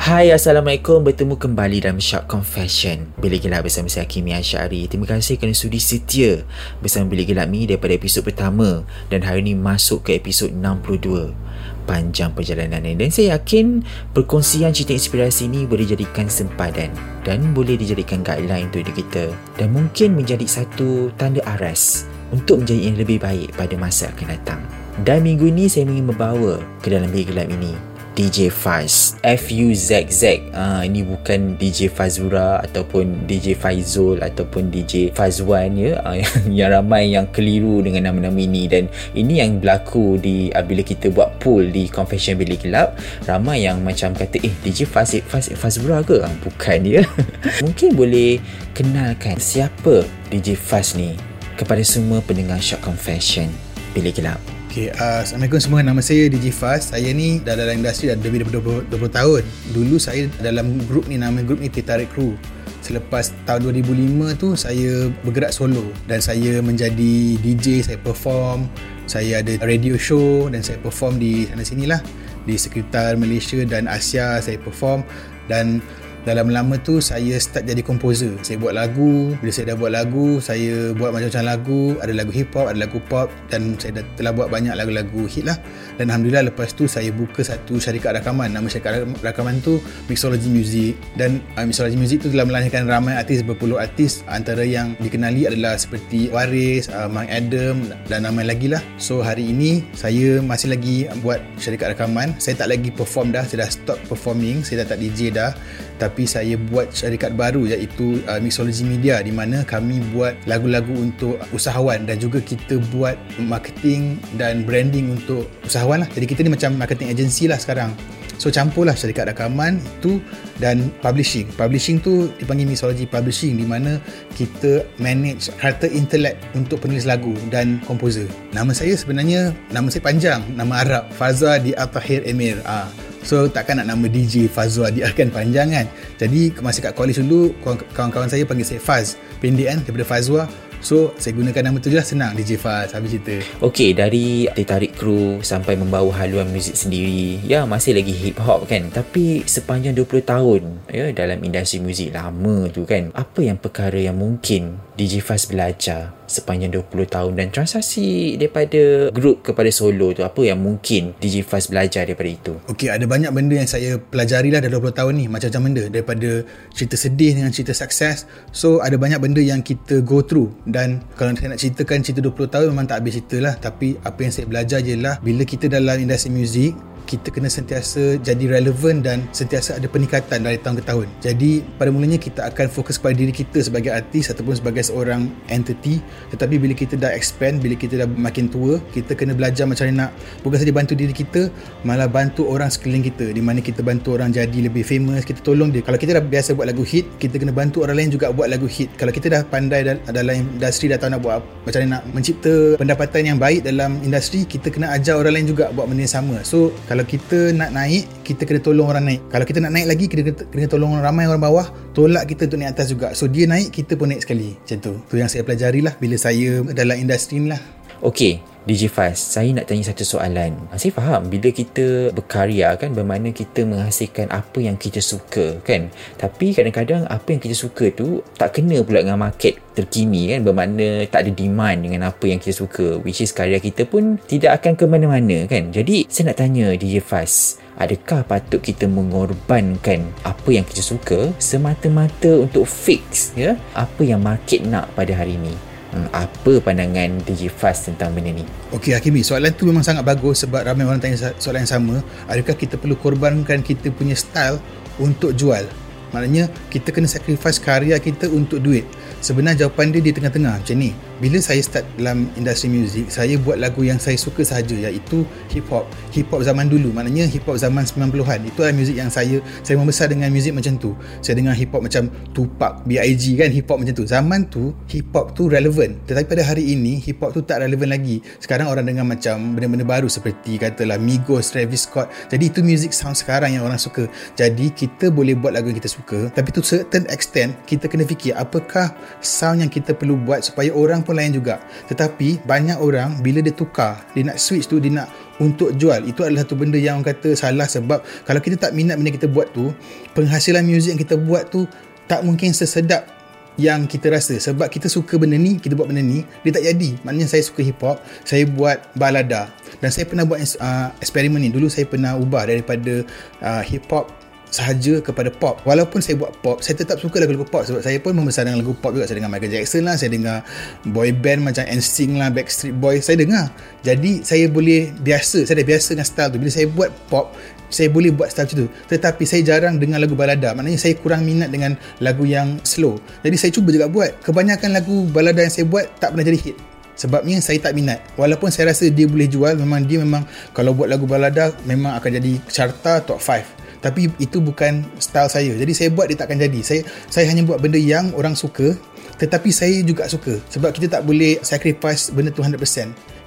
Hai 0.00 0.32
Assalamualaikum. 0.32 1.04
Bertemu 1.04 1.36
kembali 1.36 1.84
dalam 1.84 2.00
Shock 2.00 2.24
Confession. 2.24 3.12
Bilik 3.20 3.44
Gelap 3.44 3.68
bersama 3.68 3.84
saya 3.84 4.08
Kimi 4.08 4.32
Asyari. 4.32 4.88
Terima 4.88 5.04
kasih 5.04 5.36
kerana 5.36 5.52
sudi 5.52 5.76
setia 5.76 6.40
Bersama 6.80 7.12
Bilik 7.12 7.28
Gelap 7.28 7.52
ni 7.52 7.68
daripada 7.68 7.92
episod 7.92 8.24
pertama 8.24 8.88
Dan 9.12 9.20
hari 9.20 9.44
ini 9.44 9.52
masuk 9.52 10.08
ke 10.08 10.16
episod 10.16 10.48
62 10.56 11.36
Panjang 11.84 12.32
perjalanan 12.32 12.80
ni 12.80 12.96
Dan 12.96 13.12
saya 13.12 13.36
yakin 13.36 13.84
Perkongsian 14.16 14.72
cerita 14.72 14.96
inspirasi 14.96 15.52
ni 15.52 15.68
Boleh 15.68 15.84
jadikan 15.84 16.32
sempadan 16.32 16.88
Dan 17.20 17.52
boleh 17.52 17.76
dijadikan 17.76 18.24
guideline 18.24 18.72
untuk 18.72 18.88
hidup 18.88 18.96
kita 19.04 19.24
Dan 19.60 19.76
mungkin 19.76 20.16
menjadi 20.16 20.48
satu 20.48 21.12
tanda 21.20 21.44
aras 21.44 22.08
Untuk 22.32 22.64
menjadi 22.64 22.88
yang 22.88 22.96
lebih 22.96 23.20
baik 23.20 23.52
pada 23.52 23.76
masa 23.76 24.08
akan 24.16 24.32
datang. 24.32 24.64
Dan 25.04 25.28
minggu 25.28 25.52
ini 25.52 25.68
saya 25.68 25.84
ingin 25.84 26.08
membawa 26.08 26.56
ke 26.80 26.88
dalam 26.88 27.12
bilik 27.12 27.36
gelap 27.36 27.52
ini 27.52 27.89
DJ 28.20 28.52
Faz 28.52 29.16
F-U-Z-Z 29.24 30.52
uh, 30.52 30.84
Ini 30.84 31.08
bukan 31.08 31.56
DJ 31.56 31.88
Fazura 31.88 32.60
Ataupun 32.60 33.24
DJ 33.24 33.56
Faizul 33.56 34.20
Ataupun 34.20 34.68
DJ 34.68 35.08
Fazwan 35.16 35.72
ya. 35.72 36.04
Uh, 36.04 36.20
yang 36.52 36.68
ramai 36.68 37.16
yang 37.16 37.24
keliru 37.32 37.80
dengan 37.80 38.12
nama-nama 38.12 38.36
ini. 38.36 38.68
Dan 38.68 38.92
ini 39.16 39.40
yang 39.40 39.56
berlaku 39.64 40.20
di 40.20 40.52
uh, 40.52 40.60
bila 40.60 40.84
kita 40.84 41.08
buat 41.08 41.40
poll 41.40 41.72
di 41.72 41.88
Confession 41.88 42.36
Bilik 42.36 42.68
Gelap 42.68 43.00
Ramai 43.24 43.64
yang 43.64 43.80
macam 43.80 44.12
kata 44.12 44.36
Eh 44.44 44.52
DJ 44.60 44.84
Faz, 44.84 45.16
Faz 45.24 45.48
Fazura 45.56 46.04
ke? 46.04 46.20
Uh, 46.20 46.34
bukan 46.44 46.84
ya. 46.84 47.00
Mungkin 47.64 47.96
boleh 47.96 48.36
kenalkan 48.76 49.40
siapa 49.40 50.04
DJ 50.28 50.60
Faz 50.60 50.92
ni 50.92 51.16
Kepada 51.56 51.80
semua 51.80 52.20
pendengar 52.20 52.60
Shock 52.60 52.84
Confession 52.84 53.48
Bilik 53.96 54.20
Gelap 54.20 54.59
Okay, 54.70 54.86
uh, 55.02 55.26
Assalamualaikum 55.26 55.58
semua. 55.58 55.82
Nama 55.82 55.98
saya 55.98 56.30
DJ 56.30 56.54
Faz. 56.54 56.94
Saya 56.94 57.10
ni 57.10 57.42
dah 57.42 57.58
dalam 57.58 57.82
industri 57.82 58.06
dah 58.06 58.14
lebih 58.14 58.46
daripada 58.46 58.86
20, 58.86 59.02
20 59.02 59.18
tahun. 59.18 59.42
Dulu 59.74 59.96
saya 59.98 60.30
dalam 60.38 60.78
grup 60.86 61.10
ni, 61.10 61.18
nama 61.18 61.42
grup 61.42 61.58
ni 61.58 61.66
Titarik 61.66 62.06
Crew. 62.14 62.38
Selepas 62.78 63.34
tahun 63.50 63.74
2005 63.74 64.30
tu, 64.38 64.54
saya 64.54 65.10
bergerak 65.26 65.50
solo. 65.50 65.90
Dan 66.06 66.22
saya 66.22 66.62
menjadi 66.62 67.34
DJ, 67.42 67.82
saya 67.82 67.98
perform. 67.98 68.70
Saya 69.10 69.42
ada 69.42 69.58
radio 69.66 69.98
show 69.98 70.46
dan 70.46 70.62
saya 70.62 70.78
perform 70.78 71.18
di 71.18 71.50
sana 71.50 71.66
sini 71.66 71.90
lah. 71.90 71.98
Di 72.46 72.54
sekitar 72.54 73.18
Malaysia 73.18 73.58
dan 73.66 73.90
Asia 73.90 74.38
saya 74.38 74.54
perform. 74.62 75.02
Dan 75.50 75.82
dalam 76.28 76.52
lama 76.52 76.76
tu 76.80 77.00
saya 77.00 77.40
start 77.40 77.64
jadi 77.64 77.80
komposer 77.80 78.36
saya 78.44 78.60
buat 78.60 78.76
lagu 78.76 79.32
bila 79.40 79.50
saya 79.52 79.72
dah 79.72 79.76
buat 79.80 79.92
lagu 79.92 80.40
saya 80.40 80.92
buat 80.96 81.14
macam-macam 81.14 81.44
lagu. 81.46 81.82
Ada 82.02 82.12
lagu 82.12 82.32
hip 82.34 82.50
hop 82.52 82.66
ada 82.68 82.78
lagu 82.78 82.98
pop 83.06 83.28
dan 83.48 83.78
saya 83.78 84.00
dah 84.00 84.04
telah 84.18 84.32
buat 84.34 84.48
banyak 84.52 84.74
lagu-lagu 84.74 85.24
hit 85.30 85.46
lah. 85.46 85.56
Dan 85.96 86.10
Alhamdulillah 86.10 86.50
lepas 86.52 86.72
tu 86.74 86.84
saya 86.90 87.08
buka 87.14 87.40
satu 87.40 87.78
syarikat 87.78 88.20
rakaman. 88.20 88.52
Nama 88.52 88.66
syarikat 88.66 89.06
rakaman 89.24 89.62
tu 89.64 89.78
Mixology 90.10 90.50
Music. 90.50 90.98
Dan 91.16 91.40
uh, 91.56 91.64
Mixology 91.64 91.96
Music 91.96 92.24
tu 92.24 92.28
telah 92.32 92.44
melahirkan 92.48 92.84
ramai 92.88 93.16
artis 93.16 93.40
berpuluh 93.44 93.80
artis. 93.80 94.26
Antara 94.26 94.64
yang 94.64 94.98
dikenali 94.98 95.46
adalah 95.46 95.76
seperti 95.78 96.28
Waris, 96.28 96.92
uh, 96.92 97.08
Mang 97.08 97.28
Adam 97.30 97.80
dan 98.08 98.28
ramai 98.28 98.44
lagi 98.48 98.68
lah. 98.68 98.82
So 99.00 99.24
hari 99.24 99.48
ini 99.48 99.84
saya 99.96 100.40
masih 100.44 100.72
lagi 100.74 101.08
buat 101.24 101.40
syarikat 101.56 101.96
rakaman. 101.96 102.36
Saya 102.42 102.60
tak 102.60 102.72
lagi 102.72 102.90
perform 102.92 103.32
dah. 103.32 103.44
Saya 103.46 103.68
dah 103.68 103.70
stop 103.70 103.98
performing. 104.08 104.64
Saya 104.64 104.84
dah 104.84 104.96
tak 104.96 104.98
DJ 105.00 105.32
dah 105.32 105.52
tapi 106.00 106.24
saya 106.24 106.56
buat 106.56 106.88
syarikat 106.96 107.36
baru 107.36 107.68
iaitu 107.68 108.24
uh, 108.24 108.40
Mixology 108.40 108.88
Media 108.88 109.20
di 109.20 109.28
mana 109.28 109.60
kami 109.68 110.00
buat 110.16 110.32
lagu-lagu 110.48 110.96
untuk 110.96 111.36
usahawan 111.52 112.08
dan 112.08 112.16
juga 112.16 112.40
kita 112.40 112.80
buat 112.88 113.20
marketing 113.36 114.16
dan 114.40 114.64
branding 114.64 115.12
untuk 115.12 115.44
usahawan 115.68 116.02
lah. 116.02 116.08
Jadi 116.16 116.24
kita 116.24 116.40
ni 116.40 116.56
macam 116.56 116.72
marketing 116.80 117.12
agency 117.12 117.44
lah 117.44 117.60
sekarang. 117.60 117.92
So 118.40 118.48
campurlah 118.48 118.96
syarikat 118.96 119.36
rakaman 119.36 119.76
itu 120.00 120.16
dan 120.56 120.88
publishing. 121.04 121.44
Publishing 121.60 122.00
tu 122.00 122.32
dipanggil 122.40 122.64
Mixology 122.64 123.04
Publishing 123.04 123.60
di 123.60 123.68
mana 123.68 124.00
kita 124.32 124.88
manage 124.96 125.52
harta 125.60 125.84
intelek 125.84 126.40
untuk 126.56 126.80
penulis 126.80 127.04
lagu 127.04 127.36
dan 127.52 127.84
komposer. 127.84 128.24
Nama 128.56 128.72
saya 128.72 128.96
sebenarnya 128.96 129.52
nama 129.76 129.92
saya 129.92 130.00
panjang, 130.00 130.40
nama 130.56 130.80
Arab 130.80 131.04
Fazwa 131.12 131.60
di 131.60 131.76
Atahir 131.76 132.24
Emir. 132.24 132.56
Ah, 132.64 132.88
So 133.20 133.46
takkan 133.52 133.80
nak 133.80 133.92
nama 133.92 134.06
DJ 134.08 134.48
Fazwa 134.48 134.88
dia 134.88 135.12
akan 135.12 135.28
panjang 135.28 135.68
kan? 135.68 135.86
Jadi 136.16 136.56
masa 136.64 136.80
kat 136.80 136.96
college 136.96 137.20
dulu 137.20 137.52
Kawan-kawan 137.92 138.32
saya 138.32 138.48
panggil 138.48 138.64
saya 138.64 138.80
Faz. 138.80 139.20
Pendek 139.38 139.68
kan? 139.68 139.78
Daripada 139.84 140.06
Fazwa. 140.08 140.44
So 140.80 141.12
saya 141.20 141.36
gunakan 141.36 141.68
nama 141.68 141.76
tu 141.76 141.92
je 141.92 142.00
lah. 142.00 142.06
Senang 142.06 142.32
DJ 142.32 142.56
Faz 142.56 142.96
Habis 142.96 143.20
cerita. 143.20 143.36
Okay 143.60 143.92
dari 143.92 144.48
Tarik 144.48 144.96
Kru 144.96 145.44
Sampai 145.44 145.76
membawa 145.76 146.08
haluan 146.16 146.48
muzik 146.48 146.72
sendiri. 146.72 147.44
Ya 147.44 147.68
masih 147.68 147.92
lagi 147.92 148.16
hip 148.16 148.40
hop 148.40 148.64
kan? 148.64 148.88
Tapi 148.88 149.44
sepanjang 149.44 149.92
20 149.92 150.24
tahun 150.24 150.62
ya 150.88 151.12
Dalam 151.12 151.44
industri 151.44 151.84
muzik 151.84 152.16
lama 152.16 152.72
tu 152.72 152.88
kan? 152.88 153.12
Apa 153.12 153.44
yang 153.44 153.60
perkara 153.60 154.00
yang 154.00 154.16
mungkin 154.16 154.80
DJ 154.96 155.20
Faz 155.20 155.44
belajar 155.44 156.19
sepanjang 156.30 156.70
20 156.70 157.10
tahun 157.10 157.32
dan 157.34 157.50
transaksi 157.50 158.38
daripada 158.38 159.10
grup 159.10 159.42
kepada 159.42 159.66
solo 159.74 160.14
tu 160.14 160.22
apa 160.22 160.38
yang 160.46 160.62
mungkin 160.62 161.18
DJ 161.18 161.42
Faz 161.42 161.66
belajar 161.66 162.06
daripada 162.06 162.30
itu? 162.30 162.52
Okey 162.70 162.86
ada 162.86 163.02
banyak 163.04 163.34
benda 163.34 163.58
yang 163.58 163.66
saya 163.66 163.98
pelajari 163.98 164.54
lah 164.54 164.62
dalam 164.62 164.78
20 164.78 164.94
tahun 164.94 165.12
ni 165.18 165.26
macam-macam 165.26 165.62
benda. 165.66 165.84
Daripada 165.90 166.30
cerita 166.70 166.94
sedih 166.94 167.34
dengan 167.34 167.50
cerita 167.50 167.74
sukses 167.74 168.30
so 168.54 168.78
ada 168.78 168.94
banyak 168.94 169.18
benda 169.18 169.42
yang 169.42 169.60
kita 169.66 170.06
go 170.06 170.22
through. 170.22 170.54
Dan 170.62 171.02
kalau 171.18 171.34
saya 171.34 171.52
nak 171.52 171.60
ceritakan 171.60 172.06
cerita 172.06 172.22
20 172.22 172.46
tahun 172.46 172.66
memang 172.70 172.86
tak 172.86 173.02
habis 173.02 173.18
cerita 173.18 173.36
lah. 173.42 173.54
Tapi 173.58 173.98
apa 173.98 174.18
yang 174.22 174.32
saya 174.32 174.46
belajar 174.46 174.78
je 174.80 174.94
lah 174.94 175.18
bila 175.18 175.42
kita 175.42 175.66
dalam 175.66 175.98
industri 175.98 176.30
muzik 176.30 176.72
kita 177.10 177.34
kena 177.34 177.50
sentiasa 177.50 178.22
jadi 178.22 178.62
relevan 178.62 179.02
dan 179.02 179.26
sentiasa 179.34 179.82
ada 179.82 179.90
peningkatan 179.90 180.46
dari 180.46 180.62
tahun 180.62 180.78
ke 180.78 180.84
tahun. 180.86 181.06
Jadi 181.18 181.66
pada 181.74 181.90
mulanya 181.90 182.22
kita 182.22 182.46
akan 182.46 182.70
fokus 182.70 183.02
pada 183.02 183.18
diri 183.18 183.34
kita 183.34 183.58
sebagai 183.58 183.90
artis 183.90 184.30
ataupun 184.30 184.54
sebagai 184.54 184.86
seorang 184.86 185.26
entity 185.50 185.98
tetapi 186.30 186.62
bila 186.62 186.70
kita 186.78 186.94
dah 186.94 187.10
expand, 187.10 187.58
bila 187.58 187.74
kita 187.74 188.06
dah 188.06 188.06
makin 188.06 188.46
tua, 188.46 188.78
kita 188.94 189.18
kena 189.18 189.34
belajar 189.34 189.66
macam 189.66 189.90
mana 189.90 190.06
nak 190.06 190.10
bukan 190.46 190.62
saja 190.62 190.70
bantu 190.70 190.94
diri 190.94 191.10
kita, 191.10 191.50
malah 191.82 192.06
bantu 192.06 192.46
orang 192.46 192.70
sekeliling 192.70 193.10
kita 193.10 193.34
di 193.34 193.42
mana 193.42 193.58
kita 193.58 193.82
bantu 193.82 194.14
orang 194.14 194.30
jadi 194.30 194.70
lebih 194.70 194.86
famous, 194.86 195.26
kita 195.26 195.42
tolong 195.42 195.74
dia. 195.74 195.82
Kalau 195.82 195.98
kita 195.98 196.14
dah 196.14 196.22
biasa 196.22 196.54
buat 196.54 196.70
lagu 196.70 196.86
hit, 196.86 197.08
kita 197.18 197.40
kena 197.42 197.50
bantu 197.50 197.82
orang 197.82 197.98
lain 197.98 198.10
juga 198.14 198.30
buat 198.30 198.46
lagu 198.46 198.70
hit. 198.70 198.94
Kalau 198.94 199.10
kita 199.10 199.26
dah 199.32 199.42
pandai 199.42 199.82
dalam 199.82 200.34
industri 200.36 200.86
dah 200.86 201.00
tahu 201.00 201.10
nak 201.10 201.20
buat 201.24 201.42
macam 201.66 201.78
mana 201.82 201.90
nak 201.98 202.02
mencipta 202.14 202.78
pendapatan 202.78 203.34
yang 203.34 203.38
baik 203.40 203.66
dalam 203.66 203.98
industri, 204.04 204.46
kita 204.46 204.70
kena 204.70 204.94
ajar 204.94 205.18
orang 205.18 205.40
lain 205.40 205.48
juga 205.50 205.72
buat 205.74 205.90
benda 205.90 206.06
yang 206.06 206.14
sama. 206.20 206.36
So 206.44 206.70
kalau 206.86 206.99
kalau 207.00 207.16
kita 207.16 207.56
nak 207.56 207.72
naik 207.72 208.04
kita 208.28 208.44
kena 208.44 208.60
tolong 208.60 208.84
orang 208.84 209.08
naik. 209.08 209.24
Kalau 209.32 209.48
kita 209.48 209.56
nak 209.64 209.72
naik 209.72 209.88
lagi 209.88 210.04
kita 210.04 210.44
kena 210.52 210.68
tolong 210.68 211.00
ramai 211.00 211.24
orang 211.24 211.40
bawah 211.40 211.64
tolak 211.96 212.28
kita 212.28 212.44
untuk 212.44 212.60
naik 212.60 212.76
atas 212.76 212.92
juga. 212.92 213.16
So 213.16 213.24
dia 213.24 213.48
naik 213.48 213.72
kita 213.72 213.96
pun 213.96 214.12
naik 214.12 214.20
sekali. 214.20 214.52
Macam 214.60 214.76
tu. 214.84 214.92
Tu 215.08 215.16
yang 215.16 215.32
saya 215.32 215.40
pelajari 215.40 215.80
lah 215.80 215.96
bila 215.96 216.20
saya 216.20 216.60
dalam 216.76 217.00
industri 217.00 217.40
ni 217.40 217.56
lah 217.56 217.60
Okay, 218.00 218.40
DJ 218.64 218.88
Faz, 218.88 219.20
saya 219.20 219.52
nak 219.52 219.68
tanya 219.68 219.84
satu 219.84 220.08
soalan. 220.08 220.56
Saya 220.72 220.88
faham 220.88 221.28
bila 221.28 221.52
kita 221.52 222.08
berkarya 222.16 222.72
kan 222.80 222.96
bermakna 222.96 223.28
kita 223.28 223.68
menghasilkan 223.68 224.32
apa 224.32 224.56
yang 224.56 224.80
kita 224.80 225.04
suka 225.04 225.60
kan. 225.60 225.92
Tapi 226.16 226.56
kadang-kadang 226.56 227.04
apa 227.04 227.28
yang 227.28 227.44
kita 227.44 227.52
suka 227.52 227.92
tu 227.92 228.24
tak 228.40 228.56
kena 228.56 228.80
pula 228.80 229.04
dengan 229.04 229.20
market 229.20 229.60
terkini 229.76 230.32
kan 230.32 230.40
bermakna 230.48 231.04
tak 231.12 231.28
ada 231.28 231.32
demand 231.36 231.76
dengan 231.76 232.08
apa 232.08 232.24
yang 232.24 232.40
kita 232.40 232.56
suka 232.56 232.96
which 233.04 233.20
is 233.20 233.36
karya 233.36 233.60
kita 233.60 233.84
pun 233.84 234.16
tidak 234.24 234.64
akan 234.64 234.80
ke 234.80 234.84
mana-mana 234.88 235.44
kan. 235.44 235.68
Jadi 235.68 236.08
saya 236.08 236.32
nak 236.32 236.40
tanya 236.40 236.72
DJ 236.80 237.04
Faz, 237.04 237.60
adakah 237.76 238.24
patut 238.24 238.64
kita 238.64 238.88
mengorbankan 238.88 240.08
apa 240.24 240.48
yang 240.48 240.64
kita 240.64 240.80
suka 240.80 241.36
semata-mata 241.36 242.48
untuk 242.48 242.64
fix 242.64 243.36
ya 243.36 243.60
apa 243.76 244.00
yang 244.00 244.24
market 244.24 244.64
nak 244.64 244.88
pada 244.96 245.12
hari 245.12 245.36
ini? 245.36 245.69
Hmm, 245.90 246.06
apa 246.14 246.62
pandangan 246.62 247.18
DJ 247.26 247.50
Fast 247.50 247.90
tentang 247.90 248.14
benda 248.14 248.30
ni? 248.30 248.46
Okey 248.70 248.94
Hakimi, 248.94 249.26
soalan 249.26 249.50
tu 249.50 249.66
memang 249.66 249.82
sangat 249.82 250.06
bagus 250.06 250.46
sebab 250.46 250.62
ramai 250.62 250.86
orang 250.86 251.02
tanya 251.02 251.34
soalan 251.42 251.66
yang 251.66 251.70
sama. 251.70 251.96
Adakah 252.30 252.54
kita 252.54 252.78
perlu 252.78 252.94
korbankan 252.94 253.58
kita 253.58 253.90
punya 253.90 254.14
style 254.14 254.62
untuk 255.02 255.34
jual? 255.34 255.66
Maknanya 256.14 256.46
kita 256.70 256.94
kena 256.94 257.10
sacrifice 257.10 257.58
karya 257.58 257.98
kita 257.98 258.30
untuk 258.30 258.62
duit. 258.62 258.86
Sebenarnya 259.18 259.66
jawapan 259.66 259.90
dia 259.90 260.02
di 260.02 260.14
tengah-tengah 260.14 260.62
macam 260.62 260.76
ni 260.78 260.94
bila 261.20 261.38
saya 261.38 261.60
start 261.60 261.84
dalam 262.00 262.26
industri 262.34 262.72
muzik 262.72 263.12
saya 263.12 263.36
buat 263.36 263.60
lagu 263.60 263.84
yang 263.84 264.00
saya 264.00 264.16
suka 264.16 264.40
sahaja 264.42 264.72
iaitu 264.88 265.22
hip 265.52 265.68
hop. 265.68 265.84
Hip 266.16 266.32
hop 266.32 266.42
zaman 266.42 266.66
dulu 266.66 266.90
maknanya 266.90 267.28
hip 267.28 267.44
hop 267.44 267.60
zaman 267.60 267.84
90-an 267.84 268.48
itu 268.48 268.58
adalah 268.64 268.76
muzik 268.76 268.96
yang 268.96 269.12
saya 269.12 269.38
saya 269.60 269.76
membesar 269.76 270.08
dengan 270.08 270.32
muzik 270.32 270.56
macam 270.56 270.80
tu. 270.80 270.96
Saya 271.20 271.36
dengar 271.36 271.52
hip 271.54 271.70
hop 271.70 271.84
macam 271.84 272.08
Tupac 272.32 272.82
B.I.G 272.88 273.36
kan 273.36 273.52
hip 273.52 273.68
hop 273.68 273.78
macam 273.84 273.94
tu. 273.94 274.08
Zaman 274.08 274.48
tu 274.48 274.72
hip 274.88 275.12
hop 275.12 275.36
tu 275.36 275.46
relevan 275.46 276.00
tetapi 276.08 276.24
pada 276.24 276.42
hari 276.42 276.72
ini 276.72 276.98
hip 276.98 277.20
hop 277.20 277.36
tu 277.36 277.44
tak 277.44 277.62
relevan 277.62 277.92
lagi. 277.92 278.24
Sekarang 278.40 278.72
orang 278.72 278.88
dengar 278.88 279.04
macam 279.04 279.54
benda-benda 279.54 279.84
baru 279.84 280.08
seperti 280.08 280.56
katalah 280.56 280.96
Migos 280.96 281.52
Travis 281.52 281.84
Scott. 281.84 282.08
Jadi 282.32 282.48
itu 282.48 282.64
muzik 282.64 282.96
sound 282.96 283.14
sekarang 283.14 283.54
yang 283.54 283.68
orang 283.68 283.78
suka. 283.78 284.08
Jadi 284.34 284.72
kita 284.72 285.12
boleh 285.12 285.36
buat 285.36 285.52
lagu 285.52 285.68
yang 285.68 285.76
kita 285.76 285.92
suka 285.92 286.32
tapi 286.32 286.56
to 286.56 286.64
certain 286.64 287.04
extent 287.12 287.52
kita 287.68 287.84
kena 287.84 288.06
fikir 288.08 288.32
apakah 288.32 288.96
sound 289.20 289.60
yang 289.60 289.68
kita 289.68 289.92
perlu 289.92 290.16
buat 290.16 290.40
supaya 290.40 290.72
orang 290.72 291.04
pun 291.10 291.18
lain 291.18 291.34
juga. 291.34 291.58
Tetapi 291.90 292.46
banyak 292.46 292.78
orang 292.78 293.18
bila 293.18 293.42
dia 293.42 293.50
tukar 293.50 294.06
dia 294.14 294.22
nak 294.22 294.38
switch 294.38 294.70
tu 294.70 294.78
dia 294.78 294.94
nak 294.94 295.10
untuk 295.42 295.74
jual 295.74 296.06
itu 296.06 296.22
adalah 296.22 296.46
satu 296.46 296.54
benda 296.54 296.78
yang 296.78 297.02
orang 297.02 297.10
kata 297.10 297.34
salah 297.34 297.66
sebab 297.66 297.98
kalau 298.22 298.38
kita 298.38 298.54
tak 298.54 298.70
minat 298.78 298.94
benda 298.94 299.10
kita 299.10 299.26
buat 299.26 299.50
tu 299.50 299.74
penghasilan 300.14 300.62
muzik 300.62 300.94
yang 300.94 301.02
kita 301.02 301.18
buat 301.18 301.50
tu 301.50 301.66
tak 302.06 302.22
mungkin 302.22 302.54
sesedap 302.54 303.10
yang 303.58 303.84
kita 303.90 304.08
rasa. 304.08 304.38
Sebab 304.38 304.70
kita 304.70 304.86
suka 304.86 305.18
benda 305.18 305.34
ni 305.34 305.58
kita 305.58 305.74
buat 305.74 305.90
benda 305.90 306.00
ni 306.00 306.22
dia 306.46 306.50
tak 306.54 306.64
jadi. 306.64 306.96
Maknanya 307.02 307.28
saya 307.28 307.42
suka 307.42 307.60
hip 307.60 307.82
hop 307.82 307.98
saya 308.22 308.46
buat 308.46 308.94
balada. 308.94 309.50
Dan 309.80 309.90
saya 309.90 310.06
pernah 310.06 310.24
buat 310.28 310.38
uh, 310.40 310.88
eksperimen 311.02 311.40
ni. 311.40 311.50
Dulu 311.50 311.66
saya 311.66 311.88
pernah 311.88 312.14
ubah 312.14 312.46
daripada 312.46 313.02
uh, 313.42 313.62
hip 313.66 313.88
hop 313.90 314.12
sahaja 314.50 314.98
kepada 315.00 315.30
pop. 315.30 315.62
Walaupun 315.62 316.02
saya 316.02 316.18
buat 316.18 316.34
pop 316.42 316.58
saya 316.60 316.76
tetap 316.76 316.98
suka 316.98 317.22
lagu-lagu 317.22 317.46
pop. 317.46 317.62
Sebab 317.62 317.80
saya 317.80 317.96
pun 318.02 318.12
membesar 318.12 318.44
dengan 318.44 318.60
lagu 318.60 318.74
pop 318.76 318.92
juga. 318.92 319.06
Saya 319.06 319.22
dengar 319.22 319.30
Michael 319.32 319.54
Jackson 319.54 319.82
lah 319.86 319.96
saya 319.96 320.10
dengar 320.12 320.42
boy 320.90 321.14
band 321.14 321.46
macam 321.46 321.64
NSYNC 321.64 322.12
lah 322.18 322.28
Backstreet 322.34 322.74
Boys 322.76 323.06
saya 323.06 323.22
dengar. 323.22 323.48
Jadi 323.86 324.26
saya 324.26 324.50
boleh 324.50 324.90
biasa 324.92 325.46
saya 325.46 325.62
dah 325.62 325.66
biasa 325.66 325.88
dengan 325.96 326.06
style 326.06 326.30
tu. 326.34 326.38
Bila 326.42 326.50
saya 326.50 326.66
buat 326.68 326.90
pop 327.08 327.32
saya 327.70 327.86
boleh 327.86 328.10
buat 328.10 328.28
style 328.28 328.50
macam 328.50 328.58
tu. 328.66 328.68
Tetapi 328.90 329.22
saya 329.24 329.40
jarang 329.46 329.78
dengar 329.78 330.02
lagu 330.02 330.18
balada. 330.18 330.50
Maknanya 330.52 330.76
saya 330.82 330.98
kurang 330.98 331.22
minat 331.22 331.54
dengan 331.54 331.78
lagu 332.02 332.26
yang 332.26 332.58
slow. 332.66 332.98
Jadi 333.22 333.36
saya 333.38 333.50
cuba 333.54 333.70
juga 333.70 333.86
buat. 333.86 334.18
Kebanyakan 334.26 334.74
lagu 334.74 335.06
balada 335.08 335.46
yang 335.46 335.54
saya 335.54 335.64
buat 335.70 335.86
tak 336.02 336.12
pernah 336.12 336.26
jadi 336.26 336.40
hit. 336.50 336.56
Sebabnya 336.98 337.40
saya 337.40 337.56
tak 337.62 337.72
minat. 337.72 338.02
Walaupun 338.18 338.52
saya 338.52 338.74
rasa 338.74 338.90
dia 338.92 339.08
boleh 339.08 339.24
jual 339.24 339.56
memang 339.56 339.86
dia 339.88 340.02
memang 340.02 340.26
kalau 340.52 340.76
buat 340.76 340.90
lagu 340.90 341.08
balada 341.08 341.54
memang 341.64 341.96
akan 341.96 342.10
jadi 342.20 342.32
carta 342.50 343.00
top 343.00 343.22
5 343.22 343.59
tapi 343.80 344.12
itu 344.20 344.38
bukan 344.40 344.84
style 345.00 345.28
saya. 345.32 345.52
Jadi 345.56 345.72
saya 345.72 345.88
buat 345.92 346.08
dia 346.08 346.16
takkan 346.20 346.40
jadi. 346.40 346.60
Saya 346.60 346.80
saya 347.08 347.28
hanya 347.28 347.44
buat 347.44 347.60
benda 347.60 347.80
yang 347.80 348.12
orang 348.16 348.36
suka 348.36 348.76
tetapi 349.20 349.52
saya 349.52 349.84
juga 349.84 350.08
suka. 350.08 350.40
Sebab 350.48 350.72
kita 350.72 351.00
tak 351.00 351.02
boleh 351.04 351.36
sacrifice 351.44 352.08
benda 352.08 352.32
tu 352.32 352.40
100% 352.40 352.56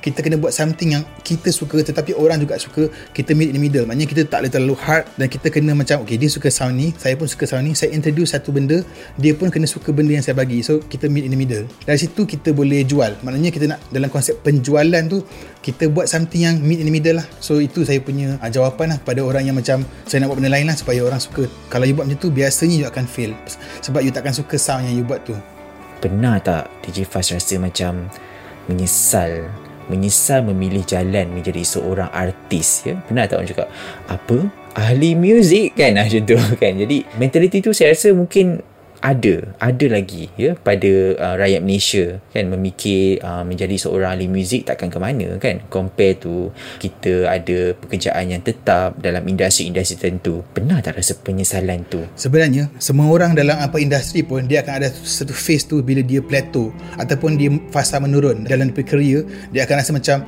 kita 0.04 0.20
kena 0.20 0.36
buat 0.36 0.52
something 0.52 1.00
yang 1.00 1.08
kita 1.24 1.48
suka 1.56 1.80
tetapi 1.80 2.12
orang 2.20 2.44
juga 2.44 2.60
suka 2.60 2.92
kita 3.16 3.32
meet 3.32 3.56
in 3.56 3.58
the 3.58 3.64
middle. 3.64 3.88
Maknanya 3.88 4.12
kita 4.12 4.22
tak 4.28 4.44
boleh 4.44 4.52
terlalu 4.52 4.76
hard 4.84 5.08
dan 5.16 5.32
kita 5.32 5.48
kena 5.48 5.72
macam 5.72 6.04
okay 6.04 6.20
dia 6.20 6.28
suka 6.28 6.52
sound 6.52 6.76
ni 6.76 6.92
saya 7.00 7.16
pun 7.16 7.32
suka 7.32 7.48
sound 7.48 7.64
ni 7.64 7.72
saya 7.72 7.96
introduce 7.96 8.36
satu 8.36 8.52
benda 8.52 8.84
dia 9.16 9.32
pun 9.32 9.48
kena 9.48 9.64
suka 9.64 9.96
benda 9.96 10.12
yang 10.12 10.26
saya 10.26 10.36
bagi. 10.36 10.60
So 10.60 10.84
kita 10.84 11.08
meet 11.08 11.32
in 11.32 11.32
the 11.32 11.40
middle. 11.40 11.64
Dari 11.88 11.96
situ 11.96 12.28
kita 12.28 12.52
boleh 12.52 12.84
jual. 12.84 13.16
Maknanya 13.24 13.50
kita 13.56 13.66
nak 13.72 13.80
dalam 13.88 14.12
konsep 14.12 14.44
penjualan 14.44 15.08
tu 15.08 15.24
kita 15.64 15.88
buat 15.88 16.12
something 16.12 16.44
yang 16.44 16.60
meet 16.60 16.84
in 16.84 16.92
the 16.92 16.94
middle 16.94 17.24
lah. 17.24 17.28
So 17.40 17.64
itu 17.64 17.88
saya 17.88 18.04
punya 18.04 18.36
uh, 18.44 18.52
jawapan 18.52 18.98
lah 18.98 19.00
pada 19.00 19.24
orang 19.24 19.48
yang 19.48 19.56
macam 19.56 19.88
saya 20.04 20.20
nak 20.20 20.36
buat 20.36 20.44
benda 20.44 20.52
lain 20.52 20.68
lah 20.68 20.76
supaya 20.76 21.00
orang 21.08 21.24
suka. 21.24 21.48
Kalau 21.72 21.88
you 21.88 21.96
buat 21.96 22.12
macam 22.12 22.20
tu 22.20 22.28
biasanya 22.28 22.76
you 22.76 22.88
akan 22.92 23.08
fail. 23.08 23.32
Sebab 23.80 24.04
you 24.04 24.12
takkan 24.12 24.36
suka 24.36 24.60
sound 24.60 24.84
yang 24.84 25.00
you 25.00 25.08
buat 25.08 25.24
tu. 25.24 25.40
Pernah 26.04 26.36
tak 26.44 26.68
DJ 26.84 27.08
Fast 27.08 27.32
rasa 27.32 27.56
macam 27.56 28.12
menyesal 28.68 29.48
menyesal 29.88 30.46
memilih 30.46 30.84
jalan 30.84 31.32
menjadi 31.32 31.64
seorang 31.64 32.10
artis 32.12 32.84
ya. 32.88 32.96
Pernah 33.04 33.28
tak 33.28 33.36
orang 33.40 33.50
cakap 33.50 33.68
apa? 34.08 34.38
Ahli 34.74 35.14
muzik 35.14 35.78
kan? 35.78 35.96
Macam 36.00 36.24
tu 36.24 36.36
kan. 36.58 36.74
Jadi 36.76 37.06
mentality 37.20 37.58
tu 37.62 37.72
saya 37.72 37.94
rasa 37.94 38.12
mungkin 38.12 38.73
ada 39.04 39.52
ada 39.60 39.86
lagi 39.92 40.32
ya 40.40 40.56
pada 40.56 41.20
uh, 41.20 41.36
rakyat 41.36 41.60
Malaysia 41.60 42.24
kan 42.32 42.48
memikir 42.48 43.20
uh, 43.20 43.44
menjadi 43.44 43.76
seorang 43.76 44.16
ahli 44.16 44.32
muzik 44.32 44.64
takkan 44.64 44.88
ke 44.88 44.96
mana 44.96 45.36
kan 45.44 45.60
compare 45.68 46.16
tu 46.16 46.56
kita 46.80 47.28
ada 47.28 47.76
pekerjaan 47.76 48.32
yang 48.32 48.40
tetap 48.40 48.96
dalam 49.04 49.28
industri-industri 49.28 50.00
tertentu. 50.00 50.48
Pernah 50.56 50.80
tak 50.80 51.04
rasa 51.04 51.20
penyesalan 51.20 51.84
tu? 51.92 52.00
Sebenarnya 52.16 52.72
semua 52.80 53.12
orang 53.12 53.36
dalam 53.36 53.60
apa 53.60 53.76
industri 53.84 54.24
pun 54.24 54.48
dia 54.48 54.64
akan 54.64 54.74
ada 54.80 54.88
satu 54.88 55.36
phase 55.36 55.68
tu 55.68 55.84
bila 55.84 56.00
dia 56.00 56.24
plateau 56.24 56.72
ataupun 56.96 57.36
dia 57.36 57.52
fasa 57.76 58.00
menurun 58.00 58.48
dalam 58.48 58.72
career 58.72 59.28
dia 59.52 59.68
akan 59.68 59.76
rasa 59.84 59.92
macam 59.92 60.24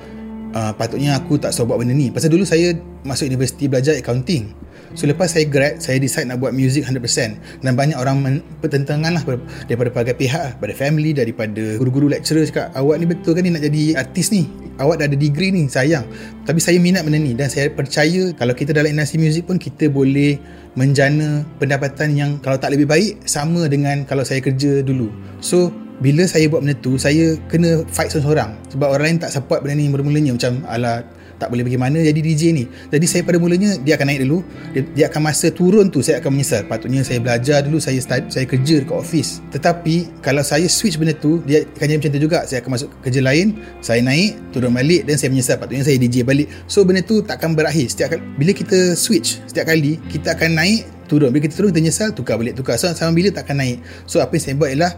uh, 0.52 0.76
patutnya 0.76 1.16
aku 1.16 1.40
tak 1.40 1.56
sebab 1.56 1.80
buat 1.80 1.88
benda 1.88 1.96
ni. 1.96 2.12
Pasal 2.12 2.28
dulu 2.28 2.44
saya 2.44 2.76
masuk 3.08 3.32
universiti 3.32 3.72
belajar 3.72 3.96
accounting 3.96 4.65
So 4.96 5.06
lepas 5.06 5.36
saya 5.36 5.46
grad 5.46 5.84
Saya 5.84 6.00
decide 6.00 6.32
nak 6.32 6.40
buat 6.40 6.56
music 6.56 6.88
100% 6.88 7.62
Dan 7.62 7.76
banyak 7.76 8.00
orang 8.00 8.42
Pertentangan 8.64 9.12
lah 9.12 9.22
Daripada 9.68 9.92
pelbagai 9.92 10.16
pihak 10.16 10.42
lah. 10.42 10.52
Daripada 10.56 10.74
family 10.74 11.12
Daripada 11.12 11.64
guru-guru 11.78 12.08
lecturer 12.08 12.48
Cakap 12.48 12.72
awak 12.74 12.96
ni 13.04 13.06
betul 13.06 13.36
kan 13.36 13.44
ni 13.44 13.52
Nak 13.52 13.64
jadi 13.68 13.84
artis 14.00 14.32
ni? 14.32 14.48
Awak 14.76 14.96
dah 15.00 15.06
ada 15.08 15.18
degree 15.20 15.52
ni 15.56 15.68
Sayang. 15.68 16.08
Tapi 16.48 16.60
saya 16.64 16.80
minat 16.80 17.04
benda 17.04 17.20
ni 17.20 17.36
Dan 17.36 17.52
saya 17.52 17.68
percaya 17.70 18.32
Kalau 18.34 18.56
kita 18.56 18.72
dalam 18.72 18.90
industri 18.96 19.20
music 19.20 19.46
pun 19.46 19.60
Kita 19.60 19.92
boleh 19.92 20.40
Menjana 20.80 21.44
pendapatan 21.60 22.16
yang 22.16 22.32
Kalau 22.40 22.56
tak 22.56 22.72
lebih 22.72 22.88
baik 22.88 23.28
Sama 23.28 23.68
dengan 23.68 24.08
Kalau 24.08 24.24
saya 24.24 24.40
kerja 24.40 24.82
dulu. 24.82 25.12
So 25.44 25.70
bila 25.96 26.28
saya 26.28 26.52
buat 26.52 26.60
benda 26.60 26.76
tu 26.84 27.00
Saya 27.00 27.40
kena 27.48 27.88
fight 27.88 28.12
seorang-seorang 28.12 28.52
Sebab 28.68 28.88
orang 28.92 29.16
lain 29.16 29.20
tak 29.24 29.32
support 29.32 29.64
benda 29.64 29.80
ni 29.80 29.88
Mula-mulanya 29.88 30.36
Macam 30.36 30.60
Alah 30.68 31.08
tak 31.36 31.52
boleh 31.52 31.64
bagaimana 31.68 32.00
jadi 32.00 32.20
DJ 32.20 32.56
ni. 32.56 32.64
Jadi 32.68 33.06
saya 33.06 33.22
pada 33.28 33.38
mulanya 33.38 33.76
dia 33.84 34.00
akan 34.00 34.08
naik 34.08 34.20
dulu. 34.24 34.40
Dia, 34.72 34.82
dia 34.96 35.06
akan 35.12 35.22
masa 35.22 35.52
turun 35.52 35.92
tu 35.92 36.00
saya 36.00 36.24
akan 36.24 36.32
menyesal. 36.32 36.64
Patutnya 36.68 37.04
saya 37.04 37.20
belajar 37.20 37.64
dulu 37.64 37.78
saya 37.84 38.00
start, 38.00 38.32
saya 38.32 38.48
kerja 38.48 38.84
dekat 38.84 38.96
office. 38.96 39.44
Tetapi 39.52 40.24
kalau 40.24 40.42
saya 40.42 40.66
switch 40.72 40.96
benda 40.96 41.16
tu 41.16 41.44
dia 41.44 41.68
akan 41.68 41.86
jadi 41.86 42.00
macam 42.00 42.12
tu 42.16 42.22
juga. 42.22 42.40
Saya 42.48 42.64
akan 42.64 42.72
masuk 42.80 42.90
kerja 43.04 43.20
lain 43.20 43.48
saya 43.84 44.00
naik 44.02 44.40
turun 44.56 44.72
balik 44.72 45.04
dan 45.08 45.16
saya 45.20 45.30
menyesal. 45.32 45.56
Patutnya 45.60 45.84
saya 45.84 45.98
DJ 46.00 46.24
balik. 46.24 46.48
So 46.72 46.88
benda 46.88 47.04
tu 47.04 47.20
takkan 47.22 47.54
berakhir. 47.54 47.92
Setiap 47.92 48.16
kali 48.16 48.24
bila 48.40 48.52
kita 48.56 48.96
switch 48.96 49.44
setiap 49.46 49.68
kali 49.68 50.00
kita 50.08 50.34
akan 50.36 50.56
naik 50.56 50.88
turun. 51.12 51.30
Bila 51.30 51.44
kita 51.44 51.56
turun 51.60 51.70
kita 51.76 51.82
menyesal 51.84 52.10
tukar 52.16 52.40
balik. 52.40 52.56
Tukar. 52.56 52.80
So 52.80 52.88
sama 52.96 53.12
bila 53.12 53.30
takkan 53.30 53.60
naik. 53.60 53.84
So 54.08 54.24
apa 54.24 54.36
yang 54.40 54.44
saya 54.44 54.56
buat 54.56 54.70
ialah 54.72 54.92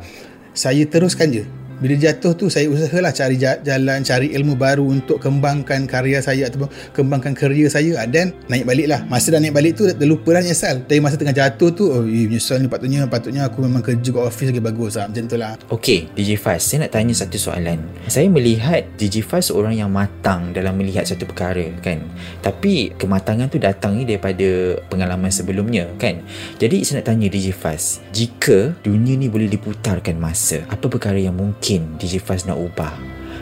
saya 0.57 0.81
teruskan 0.89 1.29
je 1.29 1.45
bila 1.77 1.93
jatuh 1.93 2.34
tu 2.34 2.50
saya 2.50 2.65
usahalah 2.74 3.13
cari 3.13 3.38
jalan 3.38 4.01
cari 4.01 4.34
ilmu 4.34 4.57
baru 4.57 4.81
untuk 4.81 5.22
kembangkan 5.22 5.86
karya 5.86 6.17
saya 6.25 6.50
ataupun 6.50 6.69
kembangkan 6.93 7.38
kerja 7.38 7.69
saya. 7.69 8.01
Ah, 8.01 8.10
dan 8.10 8.34
naik 8.50 8.65
balik 8.65 8.89
lah 8.89 9.05
masa 9.05 9.34
dah 9.34 9.41
naik 9.41 9.53
balik 9.53 9.77
tu 9.77 9.86
dah 9.86 10.07
lupa 10.10 10.34
dah 10.34 10.41
nyesal. 10.41 10.81
Dari 10.89 10.98
masa 10.98 11.22
tengah 11.22 11.38
jatuh 11.38 11.69
tu 11.74 11.86
oh 11.86 12.01
eh, 12.01 12.25
nyesal 12.25 12.62
ni 12.62 12.67
patutnya 12.69 13.05
patutnya 13.05 13.46
aku 13.46 13.62
memang 13.62 13.86
kerja 13.86 14.10
kat 14.10 14.24
office 14.25 14.50
lagi 14.50 14.62
bagus. 14.62 14.98
Lah 14.98 15.05
macam 15.05 15.24
tu 15.29 15.38
lah. 15.38 15.53
Ok 15.69 16.10
DJ 16.17 16.41
Faz 16.41 16.65
saya 16.65 16.89
nak 16.89 16.98
tanya 16.98 17.13
satu 17.13 17.38
soalan. 17.38 17.77
Saya 18.10 18.25
melihat 18.25 18.89
DJ 18.98 19.22
Faz 19.22 19.53
seorang 19.53 19.77
yang 19.77 19.93
matang 19.93 20.57
dalam 20.57 20.74
melihat 20.74 21.05
satu 21.05 21.29
perkara 21.29 21.69
kan? 21.86 22.01
Tapi 22.41 22.98
kematangan 22.98 23.53
tu 23.53 23.62
datang 23.62 23.93
ni 23.93 24.03
daripada 24.10 24.81
pengalaman 24.89 25.29
sebelumnya 25.29 25.86
kan? 26.01 26.25
Jadi 26.57 26.81
saya 26.81 27.05
nak 27.05 27.13
tanya 27.13 27.29
DJ 27.29 27.53
Faz 27.53 28.01
jika 28.10 28.74
dunia 28.81 29.13
ni 29.13 29.29
boleh 29.29 29.46
diputarkan 29.46 30.17
masa 30.17 30.65
apa 30.74 30.89
perkara 30.89 31.22
yang 31.22 31.38
mungkin 31.38 31.66
mungkin 31.75 32.00
Faz 32.24 32.47
nak 32.47 32.55
ubah 32.55 32.95